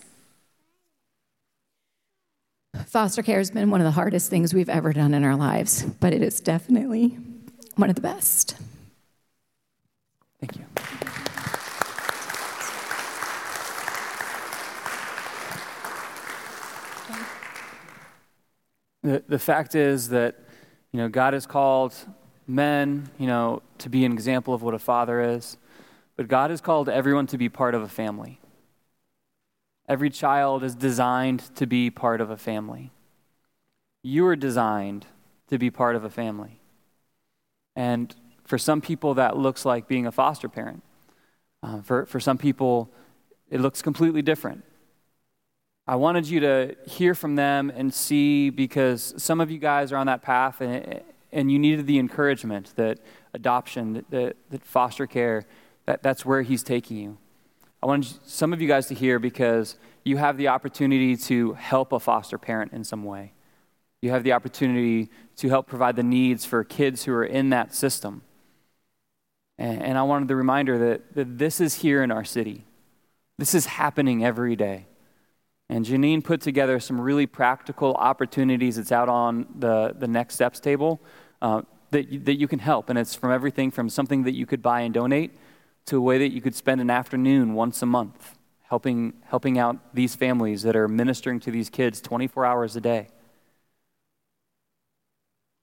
Foster 2.85 3.23
care 3.23 3.39
has 3.39 3.49
been 3.49 3.71
one 3.71 3.81
of 3.81 3.85
the 3.85 3.89
hardest 3.89 4.29
things 4.29 4.53
we've 4.53 4.69
ever 4.69 4.93
done 4.93 5.15
in 5.15 5.23
our 5.23 5.35
lives, 5.35 5.81
but 5.99 6.13
it 6.13 6.21
is 6.21 6.39
definitely 6.39 7.17
one 7.77 7.89
of 7.89 7.95
the 7.95 8.01
best. 8.03 8.57
Thank 10.39 10.57
you. 10.57 10.65
The, 19.05 19.23
the 19.27 19.37
fact 19.37 19.75
is 19.75 20.09
that, 20.09 20.35
you 20.91 20.99
know, 20.99 21.07
God 21.07 21.33
has 21.33 21.45
called 21.45 21.93
men, 22.47 23.07
you 23.19 23.27
know, 23.27 23.61
to 23.77 23.87
be 23.87 24.03
an 24.03 24.11
example 24.11 24.51
of 24.51 24.63
what 24.63 24.73
a 24.73 24.79
father 24.79 25.21
is, 25.21 25.57
but 26.15 26.27
God 26.27 26.49
has 26.49 26.59
called 26.59 26.89
everyone 26.89 27.27
to 27.27 27.37
be 27.37 27.47
part 27.47 27.75
of 27.75 27.83
a 27.83 27.87
family. 27.87 28.39
Every 29.87 30.09
child 30.09 30.63
is 30.63 30.73
designed 30.73 31.55
to 31.55 31.67
be 31.67 31.91
part 31.91 32.19
of 32.19 32.31
a 32.31 32.37
family. 32.37 32.91
You 34.01 34.25
are 34.25 34.35
designed 34.35 35.05
to 35.49 35.59
be 35.59 35.69
part 35.69 35.95
of 35.95 36.03
a 36.03 36.09
family. 36.09 36.59
And 37.75 38.15
for 38.43 38.57
some 38.57 38.81
people, 38.81 39.13
that 39.13 39.37
looks 39.37 39.65
like 39.65 39.87
being 39.87 40.07
a 40.07 40.11
foster 40.11 40.49
parent. 40.49 40.81
Uh, 41.61 41.81
for, 41.83 42.07
for 42.07 42.19
some 42.19 42.39
people, 42.39 42.89
it 43.51 43.61
looks 43.61 43.83
completely 43.83 44.23
different. 44.23 44.63
I 45.87 45.95
wanted 45.97 46.27
you 46.27 46.39
to 46.39 46.75
hear 46.87 47.13
from 47.13 47.35
them 47.35 47.69
and 47.69 47.93
see 47.93 48.49
because 48.49 49.13
some 49.17 49.39
of 49.39 49.51
you 49.51 49.59
guys 49.59 49.91
are 49.91 49.97
on 49.97 50.07
that 50.07 50.23
path 50.23 50.59
and, 50.61 51.01
and 51.31 51.51
you 51.51 51.59
needed 51.59 51.85
the 51.85 51.99
encouragement 51.99 52.73
that 52.75 52.99
adoption, 53.35 54.03
that, 54.09 54.35
that 54.49 54.65
foster 54.65 55.05
care, 55.05 55.45
that, 55.85 56.01
that's 56.01 56.25
where 56.25 56.41
He's 56.41 56.63
taking 56.63 56.97
you. 56.97 57.17
I 57.83 57.85
wanted 57.85 58.09
some 58.25 58.51
of 58.51 58.61
you 58.61 58.67
guys 58.67 58.87
to 58.87 58.95
hear 58.95 59.19
because 59.19 59.77
you 60.03 60.17
have 60.17 60.37
the 60.37 60.47
opportunity 60.47 61.15
to 61.17 61.53
help 61.53 61.91
a 61.91 61.99
foster 61.99 62.39
parent 62.39 62.73
in 62.73 62.83
some 62.83 63.03
way. 63.03 63.33
You 64.01 64.09
have 64.09 64.23
the 64.23 64.33
opportunity 64.33 65.09
to 65.37 65.49
help 65.49 65.67
provide 65.67 65.95
the 65.95 66.03
needs 66.03 66.45
for 66.45 66.63
kids 66.63 67.03
who 67.03 67.13
are 67.13 67.25
in 67.25 67.49
that 67.51 67.75
system. 67.75 68.23
And, 69.59 69.83
and 69.83 69.97
I 69.99 70.03
wanted 70.03 70.29
the 70.29 70.35
reminder 70.35 70.79
that, 70.79 71.13
that 71.13 71.37
this 71.37 71.61
is 71.61 71.75
here 71.75 72.01
in 72.01 72.11
our 72.11 72.23
city. 72.23 72.65
This 73.37 73.53
is 73.53 73.67
happening 73.67 74.25
every 74.25 74.55
day. 74.55 74.87
And 75.69 75.85
Janine 75.85 76.23
put 76.23 76.41
together 76.41 76.79
some 76.79 77.01
really 77.01 77.25
practical 77.25 77.95
opportunities. 77.95 78.77
It's 78.77 78.91
out 78.91 79.09
on 79.09 79.47
the, 79.57 79.95
the 79.97 80.07
next 80.07 80.35
steps 80.35 80.59
table 80.59 81.01
uh, 81.41 81.63
that, 81.91 82.09
you, 82.09 82.19
that 82.19 82.35
you 82.35 82.47
can 82.47 82.59
help. 82.59 82.89
And 82.89 82.99
it's 82.99 83.15
from 83.15 83.31
everything 83.31 83.71
from 83.71 83.89
something 83.89 84.23
that 84.23 84.35
you 84.35 84.45
could 84.45 84.61
buy 84.61 84.81
and 84.81 84.93
donate 84.93 85.31
to 85.85 85.97
a 85.97 86.01
way 86.01 86.17
that 86.19 86.29
you 86.29 86.41
could 86.41 86.55
spend 86.55 86.81
an 86.81 86.89
afternoon 86.89 87.53
once 87.53 87.81
a 87.81 87.85
month 87.85 88.35
helping, 88.63 89.13
helping 89.25 89.57
out 89.57 89.77
these 89.93 90.15
families 90.15 90.63
that 90.63 90.75
are 90.75 90.87
ministering 90.87 91.39
to 91.39 91.51
these 91.51 91.69
kids 91.69 92.01
24 92.01 92.45
hours 92.45 92.75
a 92.75 92.81
day. 92.81 93.07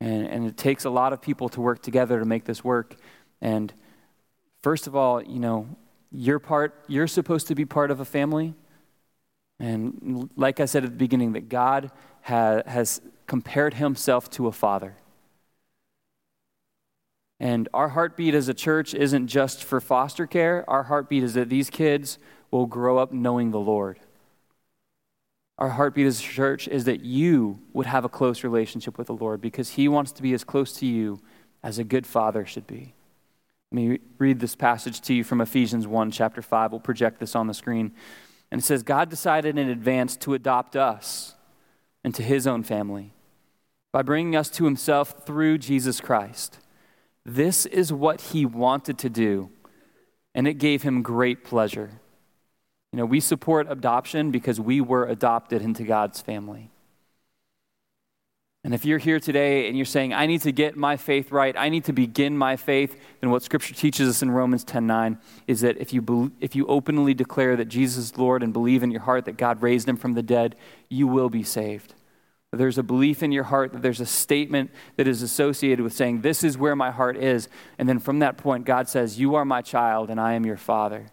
And, 0.00 0.26
and 0.26 0.46
it 0.46 0.56
takes 0.56 0.84
a 0.84 0.90
lot 0.90 1.12
of 1.12 1.20
people 1.22 1.48
to 1.50 1.60
work 1.60 1.82
together 1.82 2.18
to 2.18 2.24
make 2.24 2.44
this 2.44 2.64
work. 2.64 2.96
And 3.40 3.72
first 4.62 4.88
of 4.88 4.96
all, 4.96 5.22
you 5.22 5.38
know, 5.38 5.68
you're 6.10 6.40
part, 6.40 6.74
you're 6.88 7.06
supposed 7.06 7.46
to 7.48 7.54
be 7.54 7.64
part 7.64 7.90
of 7.90 8.00
a 8.00 8.04
family 8.04 8.54
and 9.62 10.28
like 10.36 10.58
I 10.58 10.64
said 10.64 10.84
at 10.84 10.90
the 10.90 10.96
beginning, 10.96 11.34
that 11.34 11.48
God 11.48 11.92
ha- 12.22 12.62
has 12.66 13.00
compared 13.28 13.74
himself 13.74 14.28
to 14.30 14.48
a 14.48 14.52
father. 14.52 14.96
And 17.38 17.68
our 17.72 17.90
heartbeat 17.90 18.34
as 18.34 18.48
a 18.48 18.54
church 18.54 18.92
isn't 18.92 19.28
just 19.28 19.62
for 19.62 19.80
foster 19.80 20.26
care, 20.26 20.68
our 20.68 20.82
heartbeat 20.82 21.22
is 21.22 21.34
that 21.34 21.48
these 21.48 21.70
kids 21.70 22.18
will 22.50 22.66
grow 22.66 22.98
up 22.98 23.12
knowing 23.12 23.52
the 23.52 23.60
Lord. 23.60 24.00
Our 25.58 25.70
heartbeat 25.70 26.06
as 26.06 26.18
a 26.18 26.24
church 26.24 26.66
is 26.66 26.84
that 26.86 27.04
you 27.04 27.60
would 27.72 27.86
have 27.86 28.04
a 28.04 28.08
close 28.08 28.42
relationship 28.42 28.98
with 28.98 29.06
the 29.06 29.14
Lord 29.14 29.40
because 29.40 29.70
He 29.70 29.86
wants 29.86 30.10
to 30.12 30.22
be 30.22 30.34
as 30.34 30.42
close 30.42 30.72
to 30.78 30.86
you 30.86 31.20
as 31.62 31.78
a 31.78 31.84
good 31.84 32.06
father 32.06 32.44
should 32.44 32.66
be. 32.66 32.94
Let 33.70 33.76
me 33.76 33.98
read 34.18 34.40
this 34.40 34.56
passage 34.56 35.00
to 35.02 35.14
you 35.14 35.22
from 35.22 35.40
Ephesians 35.40 35.86
1, 35.86 36.10
chapter 36.10 36.42
5. 36.42 36.72
We'll 36.72 36.80
project 36.80 37.20
this 37.20 37.36
on 37.36 37.46
the 37.46 37.54
screen. 37.54 37.92
And 38.52 38.60
it 38.60 38.64
says, 38.64 38.82
God 38.82 39.08
decided 39.08 39.56
in 39.56 39.70
advance 39.70 40.14
to 40.18 40.34
adopt 40.34 40.76
us 40.76 41.36
into 42.04 42.22
his 42.22 42.46
own 42.46 42.62
family 42.62 43.14
by 43.92 44.02
bringing 44.02 44.36
us 44.36 44.50
to 44.50 44.66
himself 44.66 45.24
through 45.24 45.56
Jesus 45.56 46.02
Christ. 46.02 46.58
This 47.24 47.64
is 47.64 47.94
what 47.94 48.20
he 48.20 48.44
wanted 48.44 48.98
to 48.98 49.08
do, 49.08 49.48
and 50.34 50.46
it 50.46 50.58
gave 50.58 50.82
him 50.82 51.00
great 51.00 51.44
pleasure. 51.44 51.92
You 52.92 52.98
know, 52.98 53.06
we 53.06 53.20
support 53.20 53.68
adoption 53.70 54.30
because 54.30 54.60
we 54.60 54.82
were 54.82 55.06
adopted 55.06 55.62
into 55.62 55.84
God's 55.84 56.20
family. 56.20 56.71
And 58.64 58.72
if 58.72 58.84
you're 58.84 58.98
here 58.98 59.18
today 59.18 59.66
and 59.66 59.76
you're 59.76 59.84
saying, 59.84 60.14
I 60.14 60.26
need 60.26 60.42
to 60.42 60.52
get 60.52 60.76
my 60.76 60.96
faith 60.96 61.32
right, 61.32 61.54
I 61.58 61.68
need 61.68 61.84
to 61.86 61.92
begin 61.92 62.38
my 62.38 62.54
faith, 62.54 62.96
then 63.20 63.30
what 63.30 63.42
Scripture 63.42 63.74
teaches 63.74 64.08
us 64.08 64.22
in 64.22 64.30
Romans 64.30 64.64
10:9 64.64 65.18
is 65.48 65.62
that 65.62 65.78
if 65.78 65.92
you, 65.92 66.00
be, 66.00 66.30
if 66.40 66.54
you 66.54 66.66
openly 66.68 67.12
declare 67.12 67.56
that 67.56 67.64
Jesus 67.64 68.04
is 68.04 68.18
Lord 68.18 68.42
and 68.42 68.52
believe 68.52 68.84
in 68.84 68.92
your 68.92 69.00
heart 69.00 69.24
that 69.24 69.36
God 69.36 69.62
raised 69.62 69.88
him 69.88 69.96
from 69.96 70.12
the 70.12 70.22
dead, 70.22 70.54
you 70.88 71.08
will 71.08 71.28
be 71.28 71.42
saved. 71.42 71.94
There's 72.52 72.78
a 72.78 72.82
belief 72.82 73.22
in 73.22 73.32
your 73.32 73.44
heart 73.44 73.72
that 73.72 73.80
there's 73.80 74.00
a 74.00 74.06
statement 74.06 74.70
that 74.96 75.08
is 75.08 75.22
associated 75.22 75.82
with 75.82 75.94
saying, 75.94 76.20
This 76.20 76.44
is 76.44 76.58
where 76.58 76.76
my 76.76 76.90
heart 76.90 77.16
is. 77.16 77.48
And 77.78 77.88
then 77.88 77.98
from 77.98 78.18
that 78.18 78.36
point, 78.36 78.66
God 78.66 78.88
says, 78.88 79.18
You 79.18 79.34
are 79.34 79.44
my 79.44 79.62
child 79.62 80.10
and 80.10 80.20
I 80.20 80.34
am 80.34 80.44
your 80.44 80.58
father. 80.58 81.06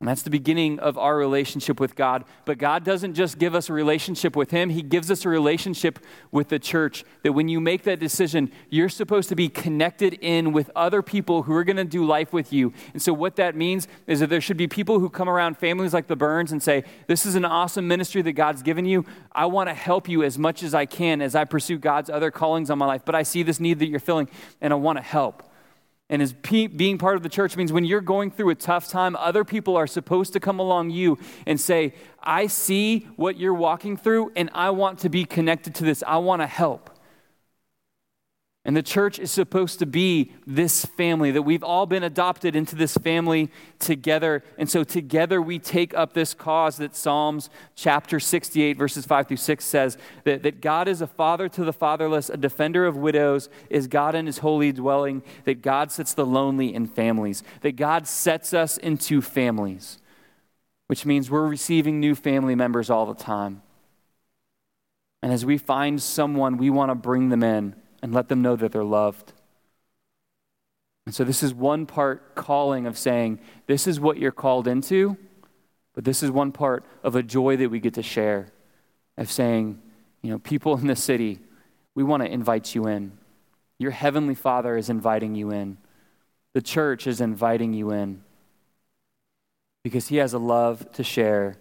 And 0.00 0.06
that's 0.06 0.22
the 0.22 0.30
beginning 0.30 0.78
of 0.78 0.96
our 0.96 1.16
relationship 1.16 1.80
with 1.80 1.96
God. 1.96 2.24
But 2.44 2.58
God 2.58 2.84
doesn't 2.84 3.14
just 3.14 3.36
give 3.36 3.56
us 3.56 3.68
a 3.68 3.72
relationship 3.72 4.36
with 4.36 4.52
Him, 4.52 4.70
He 4.70 4.80
gives 4.80 5.10
us 5.10 5.24
a 5.24 5.28
relationship 5.28 5.98
with 6.30 6.50
the 6.50 6.60
church. 6.60 7.04
That 7.24 7.32
when 7.32 7.48
you 7.48 7.60
make 7.60 7.82
that 7.82 7.98
decision, 7.98 8.52
you're 8.70 8.88
supposed 8.88 9.28
to 9.30 9.34
be 9.34 9.48
connected 9.48 10.14
in 10.14 10.52
with 10.52 10.70
other 10.76 11.02
people 11.02 11.42
who 11.42 11.54
are 11.54 11.64
going 11.64 11.78
to 11.78 11.84
do 11.84 12.06
life 12.06 12.32
with 12.32 12.52
you. 12.52 12.72
And 12.92 13.02
so, 13.02 13.12
what 13.12 13.34
that 13.36 13.56
means 13.56 13.88
is 14.06 14.20
that 14.20 14.30
there 14.30 14.40
should 14.40 14.56
be 14.56 14.68
people 14.68 15.00
who 15.00 15.10
come 15.10 15.28
around 15.28 15.58
families 15.58 15.92
like 15.92 16.06
the 16.06 16.14
Burns 16.14 16.52
and 16.52 16.62
say, 16.62 16.84
This 17.08 17.26
is 17.26 17.34
an 17.34 17.44
awesome 17.44 17.88
ministry 17.88 18.22
that 18.22 18.32
God's 18.32 18.62
given 18.62 18.84
you. 18.84 19.04
I 19.32 19.46
want 19.46 19.68
to 19.68 19.74
help 19.74 20.08
you 20.08 20.22
as 20.22 20.38
much 20.38 20.62
as 20.62 20.74
I 20.74 20.86
can 20.86 21.20
as 21.20 21.34
I 21.34 21.44
pursue 21.44 21.76
God's 21.76 22.08
other 22.08 22.30
callings 22.30 22.70
on 22.70 22.78
my 22.78 22.86
life. 22.86 23.02
But 23.04 23.16
I 23.16 23.24
see 23.24 23.42
this 23.42 23.58
need 23.58 23.80
that 23.80 23.88
you're 23.88 23.98
filling, 23.98 24.28
and 24.60 24.72
I 24.72 24.76
want 24.76 24.98
to 24.98 25.02
help. 25.02 25.42
And 26.10 26.22
as 26.22 26.32
pe- 26.32 26.68
being 26.68 26.96
part 26.96 27.16
of 27.16 27.22
the 27.22 27.28
church 27.28 27.56
means 27.56 27.72
when 27.72 27.84
you're 27.84 28.00
going 28.00 28.30
through 28.30 28.50
a 28.50 28.54
tough 28.54 28.88
time, 28.88 29.14
other 29.16 29.44
people 29.44 29.76
are 29.76 29.86
supposed 29.86 30.32
to 30.32 30.40
come 30.40 30.58
along 30.58 30.90
you 30.90 31.18
and 31.46 31.60
say, 31.60 31.94
I 32.22 32.46
see 32.46 33.08
what 33.16 33.38
you're 33.38 33.54
walking 33.54 33.96
through, 33.96 34.32
and 34.34 34.48
I 34.54 34.70
want 34.70 35.00
to 35.00 35.10
be 35.10 35.24
connected 35.24 35.74
to 35.76 35.84
this. 35.84 36.02
I 36.06 36.16
want 36.16 36.40
to 36.40 36.46
help. 36.46 36.97
And 38.68 38.76
the 38.76 38.82
church 38.82 39.18
is 39.18 39.30
supposed 39.30 39.78
to 39.78 39.86
be 39.86 40.34
this 40.46 40.84
family, 40.84 41.30
that 41.30 41.40
we've 41.40 41.64
all 41.64 41.86
been 41.86 42.02
adopted 42.02 42.54
into 42.54 42.76
this 42.76 42.98
family 42.98 43.50
together. 43.78 44.44
And 44.58 44.68
so 44.68 44.84
together 44.84 45.40
we 45.40 45.58
take 45.58 45.94
up 45.94 46.12
this 46.12 46.34
cause 46.34 46.76
that 46.76 46.94
Psalms 46.94 47.48
chapter 47.74 48.20
68, 48.20 48.76
verses 48.76 49.06
5 49.06 49.26
through 49.26 49.38
6 49.38 49.64
says 49.64 49.96
that, 50.24 50.42
that 50.42 50.60
God 50.60 50.86
is 50.86 51.00
a 51.00 51.06
father 51.06 51.48
to 51.48 51.64
the 51.64 51.72
fatherless, 51.72 52.28
a 52.28 52.36
defender 52.36 52.84
of 52.84 52.94
widows, 52.94 53.48
is 53.70 53.86
God 53.86 54.14
in 54.14 54.26
his 54.26 54.36
holy 54.36 54.70
dwelling, 54.70 55.22
that 55.44 55.62
God 55.62 55.90
sets 55.90 56.12
the 56.12 56.26
lonely 56.26 56.74
in 56.74 56.86
families, 56.86 57.42
that 57.62 57.76
God 57.76 58.06
sets 58.06 58.52
us 58.52 58.76
into 58.76 59.22
families, 59.22 59.96
which 60.88 61.06
means 61.06 61.30
we're 61.30 61.48
receiving 61.48 62.00
new 62.00 62.14
family 62.14 62.54
members 62.54 62.90
all 62.90 63.06
the 63.06 63.14
time. 63.14 63.62
And 65.22 65.32
as 65.32 65.46
we 65.46 65.56
find 65.56 66.02
someone, 66.02 66.58
we 66.58 66.68
want 66.68 66.90
to 66.90 66.94
bring 66.94 67.30
them 67.30 67.42
in 67.42 67.74
and 68.02 68.12
let 68.12 68.28
them 68.28 68.42
know 68.42 68.56
that 68.56 68.72
they're 68.72 68.84
loved. 68.84 69.32
And 71.06 71.14
so, 71.14 71.24
this 71.24 71.42
is 71.42 71.54
one 71.54 71.86
part 71.86 72.34
calling 72.34 72.86
of 72.86 72.98
saying, 72.98 73.40
This 73.66 73.86
is 73.86 73.98
what 73.98 74.18
you're 74.18 74.30
called 74.32 74.68
into, 74.68 75.16
but 75.94 76.04
this 76.04 76.22
is 76.22 76.30
one 76.30 76.52
part 76.52 76.84
of 77.02 77.16
a 77.16 77.22
joy 77.22 77.56
that 77.56 77.70
we 77.70 77.80
get 77.80 77.94
to 77.94 78.02
share 78.02 78.52
of 79.16 79.30
saying, 79.30 79.80
You 80.22 80.30
know, 80.30 80.38
people 80.38 80.76
in 80.76 80.86
the 80.86 80.96
city, 80.96 81.38
we 81.94 82.04
want 82.04 82.22
to 82.22 82.30
invite 82.30 82.74
you 82.74 82.86
in. 82.86 83.12
Your 83.78 83.92
heavenly 83.92 84.34
Father 84.34 84.76
is 84.76 84.90
inviting 84.90 85.34
you 85.34 85.50
in, 85.50 85.78
the 86.52 86.62
church 86.62 87.06
is 87.06 87.20
inviting 87.20 87.72
you 87.72 87.90
in 87.90 88.22
because 89.82 90.08
He 90.08 90.16
has 90.16 90.34
a 90.34 90.38
love 90.38 90.92
to 90.92 91.02
share 91.02 91.56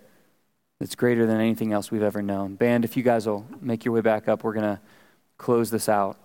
that's 0.80 0.95
greater 0.95 1.26
than 1.26 1.39
anything 1.39 1.73
else 1.73 1.89
we've 1.89 2.04
ever 2.04 2.21
known. 2.21 2.56
Band, 2.56 2.84
if 2.86 2.97
you 2.97 3.04
guys 3.04 3.26
will 3.26 3.45
make 3.62 3.86
your 3.86 3.93
way 3.93 4.02
back 4.02 4.28
up, 4.28 4.43
we're 4.43 4.54
going 4.54 4.76
to 4.76 4.82
close 5.38 5.71
this 5.71 5.89
out. 5.89 6.17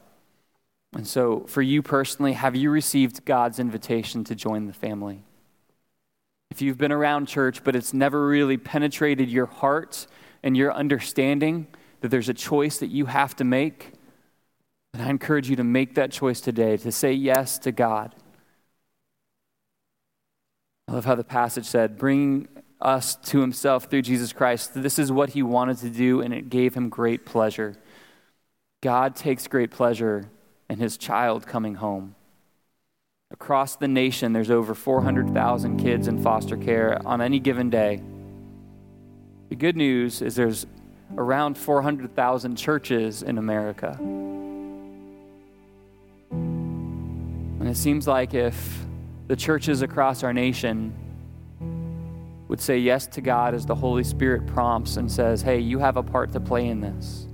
And 0.94 1.07
so, 1.07 1.40
for 1.40 1.62
you 1.62 1.83
personally, 1.83 2.35
have 2.35 2.55
you 2.55 2.70
received 2.70 3.24
God's 3.24 3.59
invitation 3.59 4.24
to 4.24 4.35
join 4.35 4.66
the 4.66 4.72
family? 4.72 5.24
If 6.50 6.61
you've 6.61 6.76
been 6.76 6.92
around 6.92 7.26
church, 7.26 7.64
but 7.64 7.74
it's 7.74 7.94
never 7.94 8.26
really 8.26 8.59
penetrated 8.59 9.31
your 9.31 9.46
heart 9.46 10.07
and 10.42 10.55
your 10.55 10.72
understanding 10.72 11.66
that 12.02 12.09
there's 12.09 12.28
a 12.28 12.35
choice 12.35 12.78
that 12.78 12.88
you 12.88 13.07
have 13.07 13.35
to 13.37 13.44
make, 13.44 13.92
then 14.92 15.07
I 15.07 15.09
encourage 15.09 15.48
you 15.48 15.57
to 15.57 15.64
make 15.64 15.94
that 15.94 16.12
choice 16.12 16.42
today 16.42 16.76
to 16.76 16.92
say 16.92 17.12
yes 17.14 17.59
to 17.61 17.72
God. 17.72 18.14
I 20.88 20.92
love 20.92 21.07
how 21.07 21.14
the 21.14 21.24
passage 21.24 21.64
said, 21.64 21.96
bringing 21.96 22.48
us 22.83 23.16
to 23.16 23.40
himself 23.40 23.85
through 23.85 24.02
Jesus 24.02 24.35
Christ. 24.35 24.74
This 24.74 24.98
is 24.98 25.11
what 25.11 25.31
he 25.31 25.42
wanted 25.42 25.78
to 25.78 25.88
do, 25.88 26.20
and 26.20 26.35
it 26.35 26.50
gave 26.50 26.74
him 26.74 26.90
great 26.90 27.24
pleasure. 27.24 27.76
God 28.83 29.16
takes 29.16 29.46
great 29.46 29.70
pleasure 29.70 30.28
and 30.72 30.80
his 30.80 30.96
child 30.96 31.46
coming 31.46 31.74
home. 31.74 32.14
Across 33.30 33.76
the 33.76 33.88
nation, 33.88 34.32
there's 34.32 34.50
over 34.50 34.74
400,000 34.74 35.76
kids 35.76 36.08
in 36.08 36.22
foster 36.22 36.56
care 36.56 36.98
on 37.06 37.20
any 37.20 37.38
given 37.38 37.68
day. 37.68 38.02
The 39.50 39.56
good 39.56 39.76
news 39.76 40.22
is 40.22 40.35
there's 40.35 40.66
around 41.18 41.58
400,000 41.58 42.56
churches 42.56 43.22
in 43.22 43.37
America. 43.37 43.98
And 46.30 47.68
it 47.68 47.76
seems 47.76 48.08
like 48.08 48.32
if 48.32 48.87
the 49.28 49.37
churches 49.37 49.82
across 49.82 50.22
our 50.22 50.32
nation 50.32 50.94
would 52.48 52.62
say 52.62 52.78
yes 52.78 53.06
to 53.08 53.20
God 53.20 53.52
as 53.52 53.66
the 53.66 53.74
Holy 53.74 54.04
Spirit 54.04 54.46
prompts 54.46 54.96
and 54.96 55.12
says, 55.12 55.42
hey, 55.42 55.58
you 55.58 55.78
have 55.80 55.98
a 55.98 56.02
part 56.02 56.32
to 56.32 56.40
play 56.40 56.68
in 56.68 56.80
this 56.80 57.26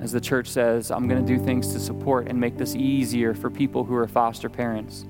as 0.00 0.12
the 0.12 0.20
church 0.20 0.48
says, 0.48 0.90
I'm 0.90 1.08
going 1.08 1.24
to 1.24 1.36
do 1.36 1.42
things 1.42 1.72
to 1.72 1.80
support 1.80 2.28
and 2.28 2.38
make 2.38 2.56
this 2.56 2.74
easier 2.74 3.34
for 3.34 3.50
people 3.50 3.84
who 3.84 3.96
are 3.96 4.06
foster 4.06 4.48
parents. 4.48 5.04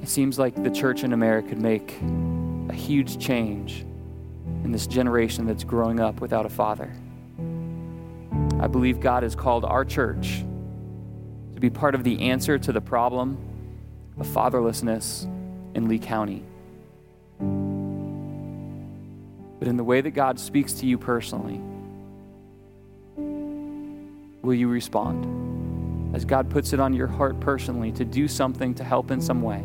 It 0.00 0.08
seems 0.08 0.38
like 0.38 0.62
the 0.62 0.70
church 0.70 1.02
in 1.02 1.12
America 1.12 1.48
could 1.48 1.60
make 1.60 1.98
a 2.68 2.74
huge 2.74 3.18
change 3.18 3.84
in 4.62 4.70
this 4.70 4.86
generation 4.86 5.46
that's 5.46 5.64
growing 5.64 5.98
up 5.98 6.20
without 6.20 6.46
a 6.46 6.48
father. 6.48 6.92
I 8.60 8.66
believe 8.66 9.00
God 9.00 9.22
has 9.22 9.34
called 9.34 9.64
our 9.64 9.84
church 9.84 10.44
to 11.54 11.60
be 11.60 11.70
part 11.70 11.94
of 11.94 12.04
the 12.04 12.20
answer 12.20 12.58
to 12.58 12.72
the 12.72 12.80
problem 12.80 13.36
of 14.18 14.26
fatherlessness 14.26 15.24
in 15.74 15.88
Lee 15.88 15.98
County. 15.98 16.44
But 19.58 19.68
in 19.68 19.76
the 19.76 19.84
way 19.84 20.00
that 20.00 20.12
God 20.12 20.38
speaks 20.38 20.74
to 20.74 20.86
you 20.86 20.98
personally, 20.98 21.60
will 24.44 24.54
you 24.54 24.68
respond? 24.68 26.14
As 26.14 26.24
God 26.24 26.50
puts 26.50 26.72
it 26.72 26.80
on 26.80 26.92
your 26.92 27.06
heart 27.06 27.40
personally 27.40 27.90
to 27.92 28.04
do 28.04 28.28
something 28.28 28.74
to 28.74 28.84
help 28.84 29.10
in 29.10 29.20
some 29.20 29.42
way. 29.42 29.64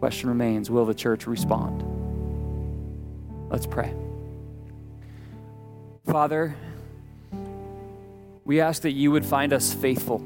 Question 0.00 0.28
remains 0.28 0.70
will 0.70 0.86
the 0.86 0.94
church 0.94 1.26
respond? 1.26 1.84
Let's 3.50 3.66
pray. 3.66 3.94
Father, 6.06 6.56
we 8.44 8.60
ask 8.60 8.82
that 8.82 8.92
you 8.92 9.10
would 9.10 9.26
find 9.26 9.52
us 9.52 9.74
faithful. 9.74 10.24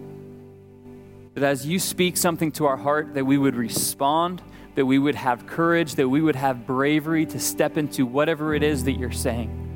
That 1.34 1.44
as 1.44 1.66
you 1.66 1.78
speak 1.78 2.16
something 2.16 2.52
to 2.52 2.66
our 2.66 2.76
heart, 2.76 3.14
that 3.14 3.24
we 3.24 3.38
would 3.38 3.56
respond, 3.56 4.42
that 4.74 4.86
we 4.86 4.98
would 4.98 5.14
have 5.14 5.46
courage, 5.46 5.94
that 5.96 6.08
we 6.08 6.20
would 6.20 6.36
have 6.36 6.66
bravery 6.66 7.26
to 7.26 7.40
step 7.40 7.76
into 7.76 8.06
whatever 8.06 8.54
it 8.54 8.62
is 8.62 8.84
that 8.84 8.92
you're 8.92 9.10
saying. 9.10 9.71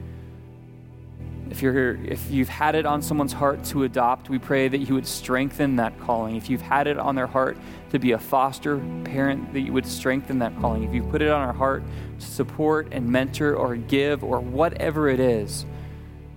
If, 1.57 1.62
you're, 1.62 1.95
if 2.05 2.31
you've 2.31 2.51
had 2.51 2.75
it 2.75 2.85
on 2.85 3.01
someone's 3.01 3.33
heart 3.33 3.64
to 3.64 3.85
adopt, 3.85 4.29
we 4.29 4.38
pray 4.38 4.69
that 4.69 4.77
you 4.77 4.92
would 4.92 5.07
strengthen 5.07 5.77
that 5.77 5.99
calling. 6.01 6.37
If 6.37 6.51
you've 6.51 6.61
had 6.61 6.87
it 6.87 6.99
on 6.99 7.14
their 7.14 7.27
heart 7.27 7.57
to 7.92 7.99
be 7.99 8.12
a 8.12 8.19
foster 8.19 8.77
parent, 9.05 9.55
that 9.55 9.61
you 9.61 9.73
would 9.73 9.87
strengthen 9.87 10.38
that 10.40 10.55
calling. 10.61 10.83
If 10.83 10.92
you've 10.92 11.09
put 11.11 11.23
it 11.23 11.31
on 11.31 11.40
our 11.40 11.55
heart 11.55 11.83
to 12.21 12.27
support 12.27 12.88
and 12.92 13.09
mentor 13.09 13.55
or 13.55 13.74
give 13.74 14.22
or 14.22 14.39
whatever 14.39 15.09
it 15.09 15.18
is, 15.18 15.64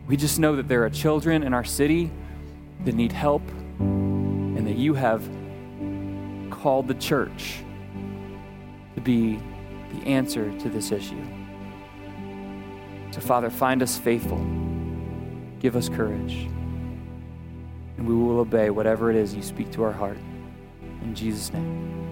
we 0.08 0.16
just 0.16 0.40
know 0.40 0.56
that 0.56 0.70
there 0.70 0.86
are 0.86 0.90
children 0.90 1.44
in 1.44 1.54
our 1.54 1.66
city 1.66 2.12
that 2.86 2.96
need 2.96 3.12
help 3.12 3.42
and 3.80 4.66
that 4.66 4.78
you 4.78 4.94
have 4.94 5.30
called 6.50 6.88
the 6.88 6.94
church 6.94 7.62
to 8.96 9.02
be 9.02 9.38
the 9.92 10.08
answer 10.08 10.58
to 10.60 10.70
this 10.70 10.94
issue. 10.94 11.22
So, 13.12 13.20
Father, 13.20 13.50
find 13.50 13.84
us 13.84 13.98
faithful. 13.98 14.69
Give 15.60 15.76
us 15.76 15.90
courage. 15.90 16.48
And 17.98 18.08
we 18.08 18.16
will 18.16 18.40
obey 18.40 18.70
whatever 18.70 19.10
it 19.10 19.18
is 19.18 19.36
you 19.36 19.42
speak 19.42 19.72
to 19.74 19.84
our 19.84 19.92
heart. 19.92 20.18
In 21.04 21.14
Jesus' 21.14 21.52
name. 21.52 22.09